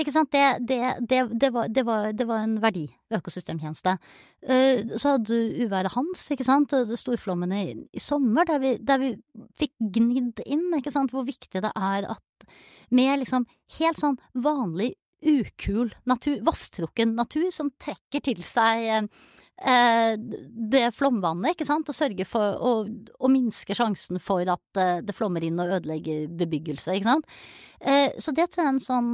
Ikke 0.00 0.14
sant, 0.14 0.30
det, 0.32 0.64
det, 0.68 0.78
det, 1.10 1.20
det 1.40 1.50
var, 1.52 1.68
var, 1.84 2.08
var, 2.14 2.44
en 2.44 2.56
verdi, 2.62 2.86
økosystemtjeneste. 3.12 3.96
Eh, 4.40 4.94
så 4.96 5.16
hadde 5.16 5.28
du 5.28 5.66
uværet 5.66 5.92
Hans, 5.96 6.22
ikke 6.32 6.46
sant, 6.46 6.72
storflommene 6.96 7.60
i, 7.66 7.74
i 7.92 8.02
sommer, 8.02 8.48
der 8.48 8.62
vi, 8.62 8.74
der 8.80 9.02
vi 9.02 9.12
fikk 9.60 9.74
gnidd 9.98 10.40
inn, 10.46 10.70
ikke 10.78 10.94
sant, 10.94 11.12
hvor 11.12 11.26
viktig 11.28 11.60
det 11.60 11.74
er 11.74 12.08
at 12.14 12.48
med 12.90 13.20
liksom 13.20 13.44
helt 13.78 14.00
sånn 14.00 14.18
vanlig 14.34 14.94
ukul 15.20 15.92
natur, 16.08 16.40
vasstrukken 16.46 17.12
natur, 17.18 17.50
som 17.52 17.70
trekker 17.80 18.24
til 18.24 18.40
seg 18.46 18.86
eh, 18.88 19.28
det 19.60 20.86
flomvannet, 20.96 21.52
ikke 21.52 21.66
sant, 21.68 21.88
og 21.90 21.96
sørger 21.96 22.28
for 22.28 22.62
å 22.64 23.28
minske 23.28 23.76
sjansen 23.76 24.20
for 24.22 24.48
at 24.48 24.80
eh, 24.80 25.00
det 25.04 25.16
flommer 25.16 25.44
inn 25.44 25.60
og 25.60 25.74
ødelegger 25.76 26.30
bebyggelse, 26.40 26.94
ikke 26.96 27.10
sant. 27.10 27.34
Eh, 27.80 28.08
så 28.16 28.32
det 28.36 28.48
tror 28.48 28.64
jeg 28.64 28.70
er 28.70 28.72
en 28.72 28.84
sånn 28.84 29.10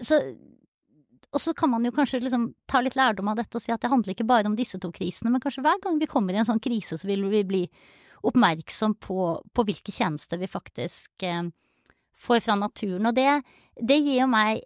så, 0.00 0.20
og 1.34 1.42
så 1.42 1.52
kan 1.56 1.72
man 1.72 1.84
jo 1.84 1.92
kanskje 1.92 2.22
liksom 2.22 2.48
ta 2.70 2.80
litt 2.80 2.96
lærdom 2.96 3.28
av 3.28 3.40
dette 3.40 3.58
og 3.58 3.64
si 3.64 3.72
at 3.74 3.82
det 3.82 3.90
handler 3.92 4.14
ikke 4.14 4.28
bare 4.28 4.48
om 4.48 4.56
disse 4.56 4.80
to 4.80 4.90
krisene, 4.94 5.32
men 5.34 5.42
kanskje 5.44 5.64
hver 5.66 5.80
gang 5.84 6.00
vi 6.00 6.08
kommer 6.08 6.32
i 6.36 6.40
en 6.40 6.48
sånn 6.48 6.62
krise, 6.64 6.96
så 6.96 7.08
vil 7.08 7.26
vi 7.28 7.44
bli 7.44 7.62
oppmerksom 8.28 8.96
på, 9.04 9.28
på 9.52 9.64
hvilke 9.68 9.92
tjenester 9.94 10.40
vi 10.40 10.48
faktisk 10.50 11.28
eh, 11.28 11.44
får 12.18 12.42
fra 12.46 12.56
naturen. 12.58 13.10
Og 13.10 13.14
det, 13.14 13.28
det, 13.76 14.00
gir 14.00 14.22
jo 14.22 14.32
meg 14.32 14.64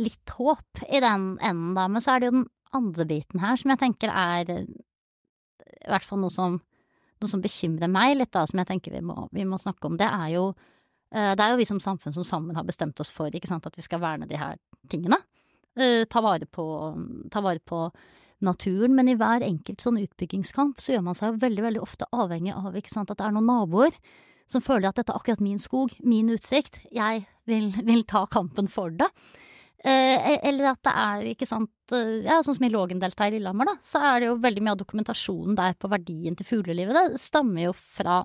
litt 0.00 0.34
håp 0.34 0.82
i 0.88 1.00
den 1.00 1.30
enden, 1.38 1.74
da. 1.78 1.86
Men 1.86 2.02
så 2.02 2.16
er 2.16 2.20
det 2.20 2.30
jo 2.32 2.36
den 2.40 2.48
andre 2.76 3.06
biten 3.08 3.40
her 3.40 3.56
som 3.60 3.72
jeg 3.72 3.80
tenker 3.80 4.12
er 4.12 4.50
i 4.52 5.88
hvert 5.88 6.04
fall 6.04 6.20
noe 6.20 6.32
som, 6.32 6.58
noe 7.20 7.30
som 7.30 7.42
bekymrer 7.44 7.90
meg 7.92 8.16
litt, 8.18 8.32
da, 8.34 8.44
som 8.48 8.60
jeg 8.60 8.68
tenker 8.68 8.96
vi 8.96 9.04
må, 9.04 9.28
vi 9.32 9.46
må 9.48 9.60
snakke 9.60 9.88
om. 9.88 9.96
Det 10.00 10.08
er 10.08 10.34
jo 10.36 10.50
Eh, 11.14 11.32
det 11.36 11.44
er 11.44 11.54
jo 11.54 11.60
vi 11.60 11.68
som 11.68 11.80
samfunn 11.80 12.12
som 12.12 12.26
sammen 12.26 12.56
har 12.58 12.66
bestemt 12.68 13.00
oss 13.00 13.10
for 13.14 13.32
ikke 13.32 13.48
sant, 13.48 13.66
at 13.66 13.76
vi 13.76 13.84
skal 13.84 14.02
verne 14.02 14.28
de 14.28 14.38
her 14.38 14.58
tingene. 14.92 15.20
Eh, 15.78 16.04
ta 16.10 16.22
vare 16.24 16.46
på, 16.46 16.64
ta 17.32 17.42
vare 17.44 17.62
på 17.64 17.88
naturen, 18.44 18.94
men 18.94 19.08
i 19.10 19.16
hver 19.18 19.42
enkelt 19.42 19.82
sånn 19.82 19.98
utbyggingskamp 20.02 20.82
så 20.82 20.94
gjør 20.94 21.06
man 21.08 21.18
seg 21.18 21.40
veldig, 21.42 21.64
veldig 21.64 21.82
ofte 21.82 22.06
avhengig 22.14 22.54
av 22.54 22.76
ikke 22.78 22.92
sant, 22.92 23.10
at 23.10 23.18
det 23.18 23.26
er 23.26 23.34
noen 23.34 23.48
naboer 23.48 23.96
som 24.48 24.62
føler 24.64 24.88
at 24.88 25.00
dette 25.00 25.12
er 25.12 25.18
akkurat 25.18 25.42
min 25.44 25.58
skog, 25.60 25.92
min 26.00 26.30
utsikt, 26.32 26.78
jeg 26.94 27.24
vil, 27.48 27.72
vil 27.84 28.04
ta 28.08 28.24
kampen 28.30 28.68
for 28.70 28.94
det. 28.94 29.08
Eh, 29.84 30.30
e, 30.32 30.38
eller 30.48 30.72
at 30.72 30.80
det 30.82 30.92
er, 30.92 31.26
ikke 31.32 31.46
sant, 31.46 31.92
ja, 32.24 32.40
sånn 32.42 32.56
som 32.56 32.66
i 32.66 32.72
Lågendeltaet 32.72 33.30
i 33.30 33.36
Lillehammer, 33.36 33.70
da, 33.70 33.76
så 33.84 34.00
er 34.10 34.20
det 34.20 34.30
jo 34.30 34.38
veldig 34.42 34.64
mye 34.64 34.74
av 34.74 34.80
dokumentasjonen 34.80 35.58
der 35.58 35.76
på 35.78 35.90
verdien 35.92 36.38
til 36.38 36.48
fuglelivet. 36.48 36.96
Det 36.96 37.22
stammer 37.22 37.68
jo 37.68 37.76
fra 37.76 38.22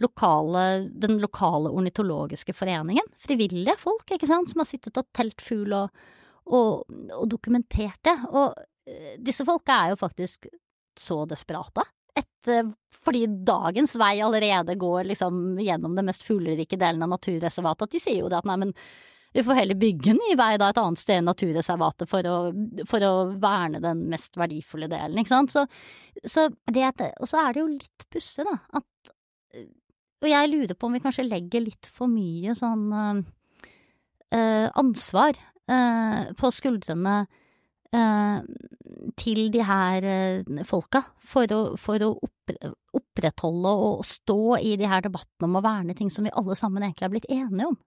lokale, 0.00 0.64
den 1.02 1.18
lokale 1.20 1.68
ornitologiske 1.76 2.54
foreningen. 2.56 3.12
Frivillige 3.20 3.76
folk, 3.82 4.08
ikke 4.08 4.30
sant, 4.30 4.48
som 4.48 4.64
har 4.64 4.70
sittet 4.70 4.96
og 4.96 5.10
telt 5.16 5.44
fugl 5.44 5.76
og, 5.76 6.02
og, 6.48 6.88
og, 6.88 7.26
dokumentert 7.28 8.00
det. 8.08 8.16
Og 8.32 8.56
uh, 8.56 9.14
disse 9.20 9.44
folka 9.44 9.76
er 9.76 9.92
jo 9.92 10.00
faktisk 10.00 10.48
så 10.96 11.20
desperate. 11.28 11.84
Et, 12.16 12.50
fordi 13.04 13.26
dagens 13.46 13.92
vei 14.00 14.14
allerede 14.24 14.74
går 14.80 15.12
liksom 15.12 15.60
gjennom 15.60 15.92
den 15.96 16.08
mest 16.08 16.24
fuglerike 16.26 16.80
delen 16.80 17.04
av 17.04 17.12
naturreservatet, 17.12 17.86
at 17.86 17.94
de 17.94 18.00
sier 18.02 18.24
jo 18.24 18.32
det 18.32 18.40
at 18.40 18.48
nei, 18.48 18.56
men 18.64 18.74
vi 19.32 19.44
får 19.46 19.60
heller 19.60 19.78
bygge 19.78 20.10
en 20.10 20.18
ny 20.18 20.34
vei 20.38 20.52
da 20.58 20.70
et 20.72 20.80
annet 20.82 20.98
sted 20.98 21.20
enn 21.20 21.28
naturreservatet 21.30 22.10
for 22.10 22.26
å, 22.26 22.36
for 22.90 23.06
å 23.06 23.12
verne 23.40 23.78
den 23.82 24.06
mest 24.10 24.34
verdifulle 24.40 24.90
delen, 24.90 25.20
ikke 25.22 25.32
sant. 25.32 25.54
Så, 25.54 25.66
så 26.26 26.48
det, 26.66 26.90
og 27.20 27.30
så 27.30 27.44
er 27.44 27.54
det 27.54 27.62
jo 27.62 27.70
litt 27.70 28.06
pussig, 28.10 28.46
da, 28.48 28.58
at 28.80 29.12
og 30.20 30.28
jeg 30.28 30.50
lurer 30.52 30.76
på 30.76 30.88
om 30.88 30.96
vi 30.96 31.02
kanskje 31.02 31.24
legger 31.26 31.64
litt 31.64 31.88
for 31.88 32.10
mye 32.10 32.52
sånn 32.56 32.90
øh, 32.92 34.66
ansvar 34.82 35.32
øh, 35.32 36.32
på 36.36 36.50
skuldrene 36.52 37.14
øh, 37.96 38.42
til 39.16 39.40
de 39.54 39.64
her 39.64 40.08
folka 40.68 41.06
for 41.24 41.48
å, 41.56 41.60
for 41.80 42.04
å 42.04 42.12
opprettholde 43.00 43.72
og 43.86 44.04
stå 44.04 44.58
i 44.60 44.74
de 44.80 44.90
her 44.90 45.06
debattene 45.06 45.48
om 45.48 45.56
å 45.56 45.64
verne 45.64 45.96
ting 45.96 46.12
som 46.12 46.28
vi 46.28 46.34
alle 46.36 46.56
sammen 46.58 46.84
egentlig 46.84 47.08
har 47.08 47.14
blitt 47.14 47.30
enige 47.32 47.70
om. 47.72 47.78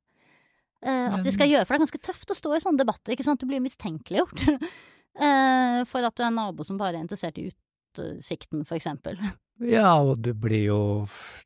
At 0.83 1.23
vi 1.25 1.33
skal 1.35 1.51
gjøre, 1.51 1.65
For 1.65 1.73
det 1.73 1.79
er 1.79 1.85
ganske 1.85 2.03
tøft 2.09 2.33
å 2.33 2.37
stå 2.37 2.55
i 2.55 2.63
sånne 2.63 2.83
debatter, 2.83 3.15
ikke 3.15 3.25
sant, 3.27 3.41
du 3.41 3.49
blir 3.49 3.63
mistenkeliggjort. 3.63 4.43
for 5.91 6.07
at 6.07 6.15
du 6.17 6.23
er 6.23 6.29
en 6.31 6.39
nabo 6.41 6.65
som 6.65 6.79
bare 6.79 6.97
er 6.97 7.05
interessert 7.05 7.37
i 7.37 7.47
utsikten, 7.51 8.65
for 8.65 8.79
eksempel. 8.79 9.19
Ja, 9.61 9.93
og 10.01 10.23
du 10.25 10.31
blir 10.33 10.63
jo 10.65 10.79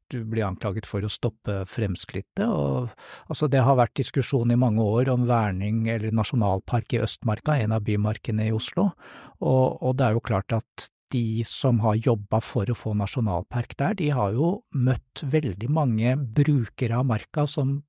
du 0.07 0.21
blir 0.23 0.45
anklaget 0.47 0.87
for 0.87 1.03
å 1.03 1.11
stoppe 1.11 1.59
fremskrittet, 1.67 2.45
og 2.47 2.93
altså 3.27 3.49
det 3.51 3.61
har 3.67 3.75
vært 3.77 3.97
diskusjon 3.99 4.53
i 4.53 4.59
mange 4.59 4.83
år 4.83 5.11
om 5.11 5.25
verning 5.27 5.89
eller 5.91 6.15
nasjonalpark 6.15 6.95
i 6.95 7.01
Østmarka, 7.03 7.57
en 7.59 7.75
av 7.75 7.83
bymarkene 7.83 8.47
i 8.47 8.53
Oslo, 8.55 8.93
og, 9.41 9.65
og 9.83 9.97
det 9.99 10.07
er 10.07 10.15
jo 10.15 10.23
klart 10.31 10.55
at 10.55 10.87
de 11.11 11.43
som 11.47 11.81
har 11.83 11.99
jobba 11.99 12.39
for 12.43 12.67
å 12.67 12.75
få 12.75 12.93
nasjonalpark 12.99 13.75
der, 13.79 13.99
de 13.99 14.09
har 14.15 14.33
jo 14.35 14.57
møtt 14.75 15.23
veldig 15.23 15.69
mange 15.71 16.15
brukere 16.15 16.99
av 16.99 17.07
marka 17.11 17.45
som 17.47 17.81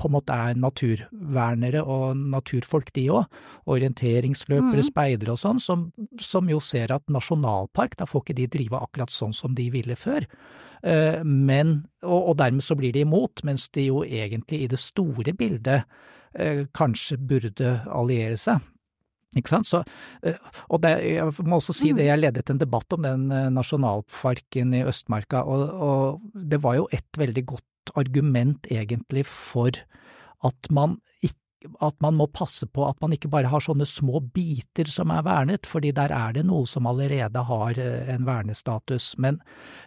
på 0.00 0.08
en 0.08 0.14
måte 0.16 0.34
er 0.34 0.58
naturvernere 0.58 1.82
og 1.86 2.18
naturfolk, 2.18 2.90
de 2.96 3.06
òg. 3.14 3.40
Orienteringsløpere, 3.70 4.82
mm. 4.82 4.88
speidere 4.88 5.34
og 5.34 5.40
sånn, 5.40 5.62
som, 5.62 5.86
som, 6.20 6.50
jo 6.50 6.60
ser 6.62 6.94
at 6.94 7.06
nasjonalpark, 7.12 7.96
da 8.00 8.08
får 8.08 8.24
ikke 8.24 8.38
de 8.40 8.50
drive 8.58 8.82
akkurat 8.82 9.14
sånn 9.14 9.34
som 9.36 9.54
de 9.56 9.68
ville 9.74 9.96
før. 9.98 10.26
Uh, 10.84 11.22
men, 11.24 11.78
og, 12.02 12.18
og, 12.18 12.36
dermed 12.42 12.64
så 12.64 12.76
blir 12.76 12.92
de 12.92 13.06
imot, 13.06 13.40
mens 13.46 13.70
de 13.72 13.86
jo 13.88 14.02
egentlig 14.04 14.64
i 14.64 14.70
det 14.70 14.80
store 14.82 15.32
bildet 15.32 15.86
uh, 15.86 16.64
kanskje 16.76 17.16
burde 17.16 17.78
alliere 17.88 18.36
seg. 18.40 18.66
Ikke 19.34 19.50
sant? 19.50 19.66
Så, 19.70 19.80
uh, 20.26 20.50
og 20.68 20.82
det, 20.84 20.92
jeg 21.06 21.46
må 21.46 21.62
også 21.62 21.72
si 21.72 21.94
det, 21.94 22.04
mm. 22.04 22.08
jeg 22.10 22.20
ledet 22.20 22.52
en 22.52 22.60
debatt 22.60 22.98
om 22.98 23.06
den 23.06 23.30
nasjonalparken 23.54 24.74
i 24.76 24.82
Østmarka, 24.90 25.46
og, 25.46 25.64
og 25.72 26.42
det 26.52 26.60
var 26.66 26.82
jo 26.82 26.90
et 26.92 27.22
veldig 27.22 27.46
godt 27.54 27.68
argument 27.94 28.66
egentlig 28.70 29.26
for 29.26 29.70
at 30.44 30.70
man 30.70 30.98
ikke 31.22 31.43
at 31.84 31.96
man 32.04 32.16
må 32.18 32.26
passe 32.32 32.66
på 32.66 32.84
at 32.86 33.00
man 33.02 33.14
ikke 33.14 33.30
bare 33.32 33.50
har 33.52 33.62
sånne 33.62 33.86
små 33.88 34.20
biter 34.34 34.88
som 34.90 35.12
er 35.14 35.24
vernet, 35.26 35.68
fordi 35.68 35.92
der 35.96 36.12
er 36.14 36.34
det 36.36 36.44
noe 36.48 36.68
som 36.68 36.88
allerede 36.88 37.44
har 37.48 37.78
eh, 37.80 38.10
en 38.14 38.26
vernestatus. 38.26 39.12
Men, 39.20 39.40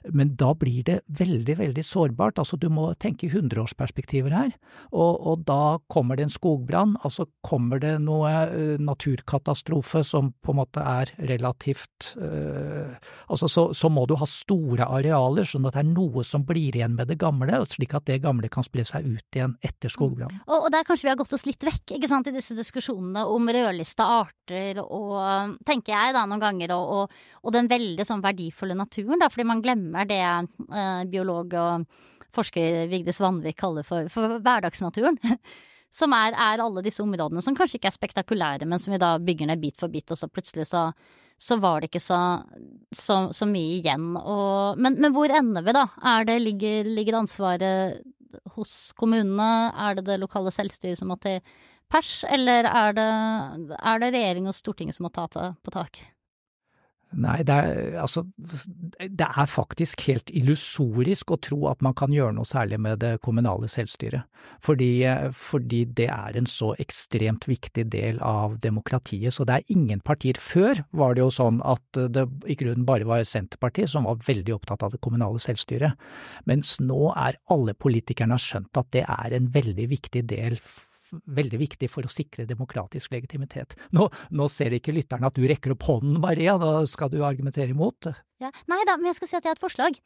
men 0.10 0.34
da 0.40 0.54
blir 0.58 0.84
det 0.88 1.00
veldig, 1.20 1.58
veldig 1.62 1.86
sårbart. 1.86 2.42
Altså 2.42 2.60
du 2.60 2.70
må 2.74 2.90
tenke 3.02 3.30
hundreårsperspektiver 3.32 4.36
her. 4.36 4.54
Og, 4.92 5.22
og, 5.22 5.46
da 5.48 5.78
kommer 5.92 6.18
det 6.18 6.28
en 6.28 6.34
skogbrann, 6.34 6.96
altså 7.06 7.28
kommer 7.46 7.80
det 7.80 7.94
noe 8.04 8.32
uh, 8.50 8.76
naturkatastrofe 8.82 10.02
som 10.06 10.32
på 10.44 10.54
en 10.54 10.60
måte 10.60 10.82
er 10.84 11.12
relativt 11.30 12.14
uh, 12.20 12.98
Altså 13.32 13.48
så, 13.52 13.64
så, 13.76 13.90
må 13.92 14.06
du 14.10 14.16
ha 14.20 14.26
store 14.30 14.88
arealer, 14.98 15.48
sånn 15.48 15.68
at 15.68 15.76
det 15.76 15.84
er 15.84 15.90
noe 15.90 16.24
som 16.28 16.44
blir 16.48 16.76
igjen 16.76 16.96
med 16.98 17.10
det 17.12 17.18
gamle, 17.22 17.60
slik 17.70 17.94
at 17.98 18.08
det 18.10 18.20
gamle 18.24 18.50
kan 18.52 18.66
spille 18.66 18.88
seg 18.88 19.06
ut 19.06 19.38
igjen 19.38 19.56
etter 19.66 19.92
skogbrann. 19.92 20.34
Mm. 20.34 20.44
Og, 20.48 20.68
og 20.68 20.70
der 20.74 20.88
kanskje 20.88 21.08
vi 21.08 21.12
har 21.12 21.20
gått 21.20 21.36
oss 21.36 21.46
litt 21.48 21.67
vekk 21.68 21.96
ikke 21.98 22.10
sant, 22.10 22.30
i 22.30 22.36
disse 22.36 22.56
diskusjonene 22.58 23.26
om 23.30 23.50
rødlista 23.54 24.08
arter 24.18 24.82
og, 24.84 25.58
tenker 25.68 25.94
jeg 25.94 26.16
da 26.16 26.26
noen 26.26 26.44
ganger, 26.44 26.74
og, 26.76 26.94
og, 26.98 27.24
og 27.44 27.56
den 27.56 27.70
veldig 27.72 28.06
sånn 28.08 28.24
verdifulle 28.24 28.78
naturen, 28.78 29.22
da, 29.22 29.30
fordi 29.34 29.48
man 29.50 29.64
glemmer 29.64 30.08
det 30.10 30.22
eh, 30.24 31.02
biolog 31.12 31.58
og 31.60 31.88
forsker 32.38 32.88
Vigdis 32.92 33.22
Vanvik 33.24 33.58
kaller 33.60 33.86
for, 33.88 34.10
for 34.14 34.38
hverdagsnaturen. 34.38 35.20
Som 35.98 36.12
er, 36.14 36.36
er, 36.36 36.62
alle 36.62 36.84
disse 36.84 37.00
områdene 37.02 37.42
som 37.42 37.56
kanskje 37.56 37.80
ikke 37.80 37.88
er 37.88 37.96
spektakulære, 37.96 38.68
men 38.68 38.82
som 38.82 38.92
vi 38.92 39.00
da 39.02 39.14
bygger 39.24 39.48
ned 39.48 39.62
bit 39.62 39.78
for 39.80 39.90
bit, 39.90 40.12
og 40.12 40.20
så 40.20 40.28
plutselig 40.28 40.66
så, 40.68 40.82
så 41.40 41.56
var 41.64 41.80
det 41.80 41.88
ikke 41.88 42.02
så, 42.04 42.20
så, 42.92 43.16
så 43.34 43.48
mye 43.48 43.78
igjen. 43.80 44.10
Og, 44.20 44.78
men, 44.84 45.00
men, 45.00 45.16
hvor 45.16 45.32
ender 45.32 45.64
vi, 45.64 45.74
da? 45.74 45.86
Er 46.12 46.28
det, 46.28 46.36
ligger, 46.44 46.92
ligger 46.92 47.22
ansvaret 47.22 48.04
hos 48.58 48.92
kommunene? 48.98 49.72
Er 49.74 49.98
det 49.98 50.08
det 50.10 50.20
lokale 50.22 50.54
selvstyret 50.54 51.00
som 51.00 51.12
må 51.14 51.20
til 51.24 51.40
pers, 51.92 52.20
eller 52.28 52.68
er 52.68 52.98
det, 52.98 53.10
det 54.04 54.14
regjering 54.18 54.50
og 54.50 54.58
Stortinget 54.58 54.98
som 54.98 55.08
må 55.08 55.14
ta 55.14 55.30
på 55.64 55.74
tak? 55.74 56.02
Nei, 57.16 57.38
det 57.48 57.56
er, 57.56 57.78
altså, 58.02 58.26
det 59.00 59.26
er 59.26 59.48
faktisk 59.48 60.02
helt 60.10 60.28
illusorisk 60.36 61.32
å 61.32 61.38
tro 61.40 61.60
at 61.72 61.80
man 61.86 61.96
kan 61.96 62.12
gjøre 62.12 62.36
noe 62.36 62.48
særlig 62.48 62.82
med 62.84 63.00
det 63.00 63.14
kommunale 63.24 63.70
selvstyret, 63.72 64.28
fordi, 64.64 64.90
fordi, 65.32 65.86
det 65.98 66.10
er 66.12 66.36
en 66.38 66.50
så 66.52 66.74
ekstremt 66.84 67.48
viktig 67.48 67.86
del 67.94 68.20
av 68.20 68.58
demokratiet. 68.64 69.34
Så 69.34 69.48
det 69.48 69.56
er 69.56 69.74
ingen 69.74 70.04
partier. 70.04 70.36
Før 70.36 70.84
var 70.92 71.16
det 71.16 71.24
jo 71.24 71.32
sånn 71.34 71.62
at 71.64 72.02
det 72.12 72.26
i 72.46 72.58
grunnen 72.60 72.86
bare 72.88 73.08
var 73.08 73.24
Senterpartiet 73.28 73.94
som 73.94 74.08
var 74.10 74.20
veldig 74.28 74.58
opptatt 74.58 74.84
av 74.84 74.94
det 74.94 75.02
kommunale 75.04 75.40
selvstyret, 75.44 75.96
mens 76.50 76.76
nå 76.84 77.14
er 77.16 77.40
alle 77.54 77.78
politikerne 77.78 78.40
skjønt 78.42 78.84
at 78.84 78.92
det 78.96 79.08
er 79.08 79.38
en 79.38 79.50
veldig 79.56 79.88
viktig 79.96 80.28
del 80.28 80.60
veldig 81.12 81.60
viktig 81.62 81.90
for 81.92 82.08
å 82.08 82.12
sikre 82.12 82.48
demokratisk 82.50 83.14
legitimitet. 83.16 83.76
Nå, 83.96 84.08
nå 84.32 84.48
ser 84.52 84.76
ikke 84.78 84.96
lytterne 84.96 85.30
at 85.30 85.38
du 85.38 85.48
rekker 85.48 85.76
opp 85.76 85.88
hånden, 85.88 86.20
Maria, 86.24 86.58
da 86.62 86.82
skal 86.90 87.12
du 87.14 87.22
argumentere 87.26 87.74
imot? 87.74 88.10
Ja. 88.44 88.52
Nei 88.72 88.84
da, 88.88 88.98
men 88.98 89.12
jeg 89.12 89.20
skal 89.20 89.32
si 89.32 89.38
at 89.40 89.44
jeg 89.44 89.54
har 89.54 89.60
et 89.60 89.64
forslag. 89.64 90.00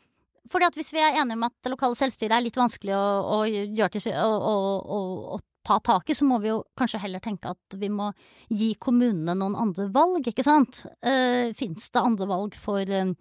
Fordi 0.49 0.67
at 0.67 0.77
hvis 0.77 0.91
vi 0.93 1.01
er 1.01 1.19
enige 1.21 1.37
om 1.37 1.45
at 1.45 1.69
lokale 1.69 1.97
selvstyret 1.97 2.33
er 2.33 2.43
litt 2.45 2.57
vanskelig 2.57 2.95
å, 2.97 3.05
å 3.35 3.39
gjøre 3.45 3.91
til 3.93 4.15
å, 4.17 4.29
å, 4.41 4.99
å, 5.37 5.39
ta 5.61 5.77
tak 5.85 6.09
i, 6.09 6.15
så 6.17 6.25
må 6.25 6.39
vi 6.41 6.49
jo 6.49 6.63
kanskje 6.77 7.03
heller 7.03 7.21
tenke 7.21 7.51
at 7.53 7.75
vi 7.77 7.91
må 7.93 8.07
gi 8.49 8.71
kommunene 8.81 9.35
noen 9.37 9.53
andre 9.53 9.85
valg, 9.93 10.25
ikke 10.25 10.45
sant? 10.45 10.87
Uh, 11.05 11.53
Fins 11.53 11.91
det 11.93 12.01
andre 12.01 12.25
valg 12.31 12.57
for 12.57 12.81
uh, 12.81 13.13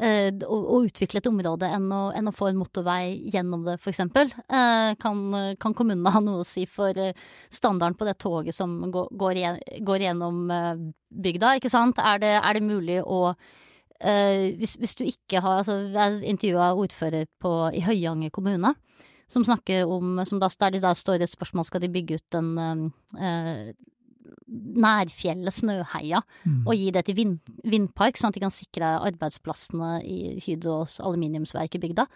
Eh, 0.00 0.30
å, 0.48 0.56
å, 0.56 0.78
utvikle 0.86 1.20
et 1.20 1.26
område 1.28 1.68
enn 1.68 1.90
å, 1.92 2.00
enn 2.16 2.30
å, 2.30 2.32
få 2.32 2.46
en 2.48 2.56
motorvei 2.56 3.18
gjennom 3.34 3.66
det, 3.66 3.74
eksempel. 3.92 4.30
Eh, 4.48 4.92
kan, 5.00 5.20
kan 5.60 5.74
kommunene 5.76 6.12
ha 6.14 6.22
noe 6.24 6.40
å 6.40 6.46
si 6.46 6.64
for 6.64 6.96
eh, 6.96 7.16
standarden 7.52 7.98
på 8.00 8.08
det 8.08 8.16
toget 8.22 8.56
som 8.56 8.78
går, 8.88 9.10
går 9.84 10.04
gjennom 10.06 10.46
bygda, 11.10 11.58
ikke 11.58 11.72
sant? 11.72 12.00
Er 12.00 12.22
det, 12.22 12.32
er 12.38 12.56
det 12.56 12.64
mulig 12.64 13.02
å 13.04 13.26
hvis, 14.00 14.78
hvis, 14.80 14.94
du 14.96 15.02
ikke 15.04 15.42
har 15.44 15.58
altså 15.58 15.74
Jeg 15.92 16.22
intervjua 16.30 16.70
ordfører 16.72 17.26
på, 17.36 17.50
i 17.76 17.82
Høyanger 17.84 18.32
kommune 18.32 18.70
som 19.28 19.44
snakker 19.44 19.84
om 19.84 20.22
som 20.24 20.40
da, 20.40 20.48
Der 20.48 20.72
det 20.72 20.80
da 20.80 20.94
står 20.96 21.20
et 21.20 21.28
spørsmål 21.34 21.66
skal 21.68 21.84
de 21.84 21.90
bygge 21.92 22.16
ut 22.16 22.38
en 22.38 22.48
uh, 23.20 23.74
nærfjellet 24.50 25.54
Snøheia 25.54 26.20
mm. 26.42 26.60
og 26.66 26.74
gi 26.76 26.90
det 26.94 27.04
til 27.06 27.18
vind, 27.18 27.38
vindpark, 27.62 28.18
sånn 28.18 28.32
at 28.32 28.38
de 28.38 28.44
kan 28.44 28.54
sikre 28.54 28.92
arbeidsplassene 29.08 29.98
i 30.02 30.36
Hydros 30.44 30.98
aluminiumsverk 31.02 31.76
i 31.78 31.82
bygda. 31.82 32.06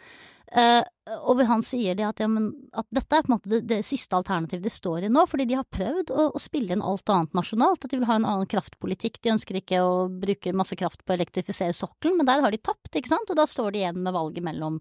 Uh, 0.55 0.85
og 1.27 1.41
han 1.49 1.65
sier 1.67 1.97
det 1.99 2.05
at, 2.07 2.21
ja, 2.23 2.29
men, 2.31 2.53
at 2.77 2.87
dette 2.95 3.17
er 3.17 3.25
på 3.25 3.31
en 3.31 3.35
måte 3.35 3.51
det, 3.51 3.63
det, 3.67 3.79
siste 3.87 4.15
alternativet 4.15 4.63
de 4.63 4.71
står 4.71 5.07
i 5.07 5.11
nå, 5.11 5.25
fordi 5.27 5.49
de 5.51 5.57
har 5.59 5.67
prøvd 5.67 6.13
å, 6.15 6.29
å, 6.37 6.43
spille 6.43 6.77
inn 6.77 6.85
alt 6.85 7.11
annet 7.11 7.35
nasjonalt, 7.35 7.83
at 7.83 7.91
de 7.91 7.99
vil 7.99 8.07
ha 8.07 8.21
en 8.21 8.29
annen 8.29 8.51
kraftpolitikk. 8.51 9.19
De 9.25 9.33
ønsker 9.35 9.59
ikke 9.59 9.81
å 9.83 10.07
bruke 10.13 10.55
masse 10.55 10.79
kraft 10.79 11.03
på 11.03 11.15
å 11.15 11.17
elektrifisere 11.17 11.75
sokkelen, 11.75 12.21
men 12.21 12.29
der 12.29 12.45
har 12.45 12.55
de 12.55 12.61
tapt, 12.63 12.93
ikke 12.93 13.11
sant, 13.11 13.33
og 13.33 13.41
da 13.41 13.49
står 13.51 13.75
de 13.75 13.83
igjen 13.83 13.99
med 14.05 14.15
valget 14.15 14.47
mellom 14.47 14.79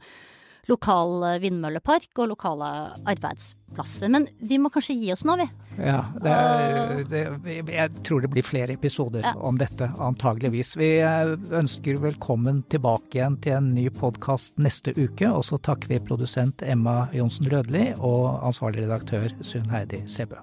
lokal 0.72 1.24
eh, 1.28 1.40
vindmøllepark 1.44 2.22
og 2.22 2.32
lokale 2.34 2.70
arbeidsplasser. 3.10 4.12
Men 4.14 4.28
vi 4.40 4.60
må 4.62 4.72
kanskje 4.74 4.96
gi 5.00 5.12
oss 5.14 5.26
nå, 5.28 5.38
vi. 5.42 5.48
Ja, 5.82 6.04
det 6.22 6.34
er, 6.34 7.04
det, 7.10 7.22
jeg 7.74 8.04
tror 8.06 8.24
det 8.24 8.30
blir 8.34 8.46
flere 8.46 8.76
episoder 8.78 9.26
ja. 9.26 9.34
om 9.36 9.58
dette, 9.60 9.90
antageligvis. 9.98 10.76
Vi 10.80 10.92
eh, 11.02 11.34
ønsker 11.60 12.02
velkommen 12.04 12.64
tilbake 12.74 13.20
igjen 13.20 13.40
til 13.44 13.58
en 13.58 13.74
ny 13.76 13.88
podkast 13.94 14.60
neste 14.62 14.96
uke. 14.98 15.30
Og 15.32 15.46
så 15.50 15.60
takker 15.64 15.96
vi 15.96 16.04
produsent 16.04 16.64
Emma 16.66 17.08
Johnsen 17.16 17.50
Rødli 17.52 17.90
og 18.00 18.46
ansvarlig 18.46 18.88
redaktør 18.88 19.34
Sunn 19.42 19.72
Heidi 19.74 20.04
Sebø. 20.10 20.42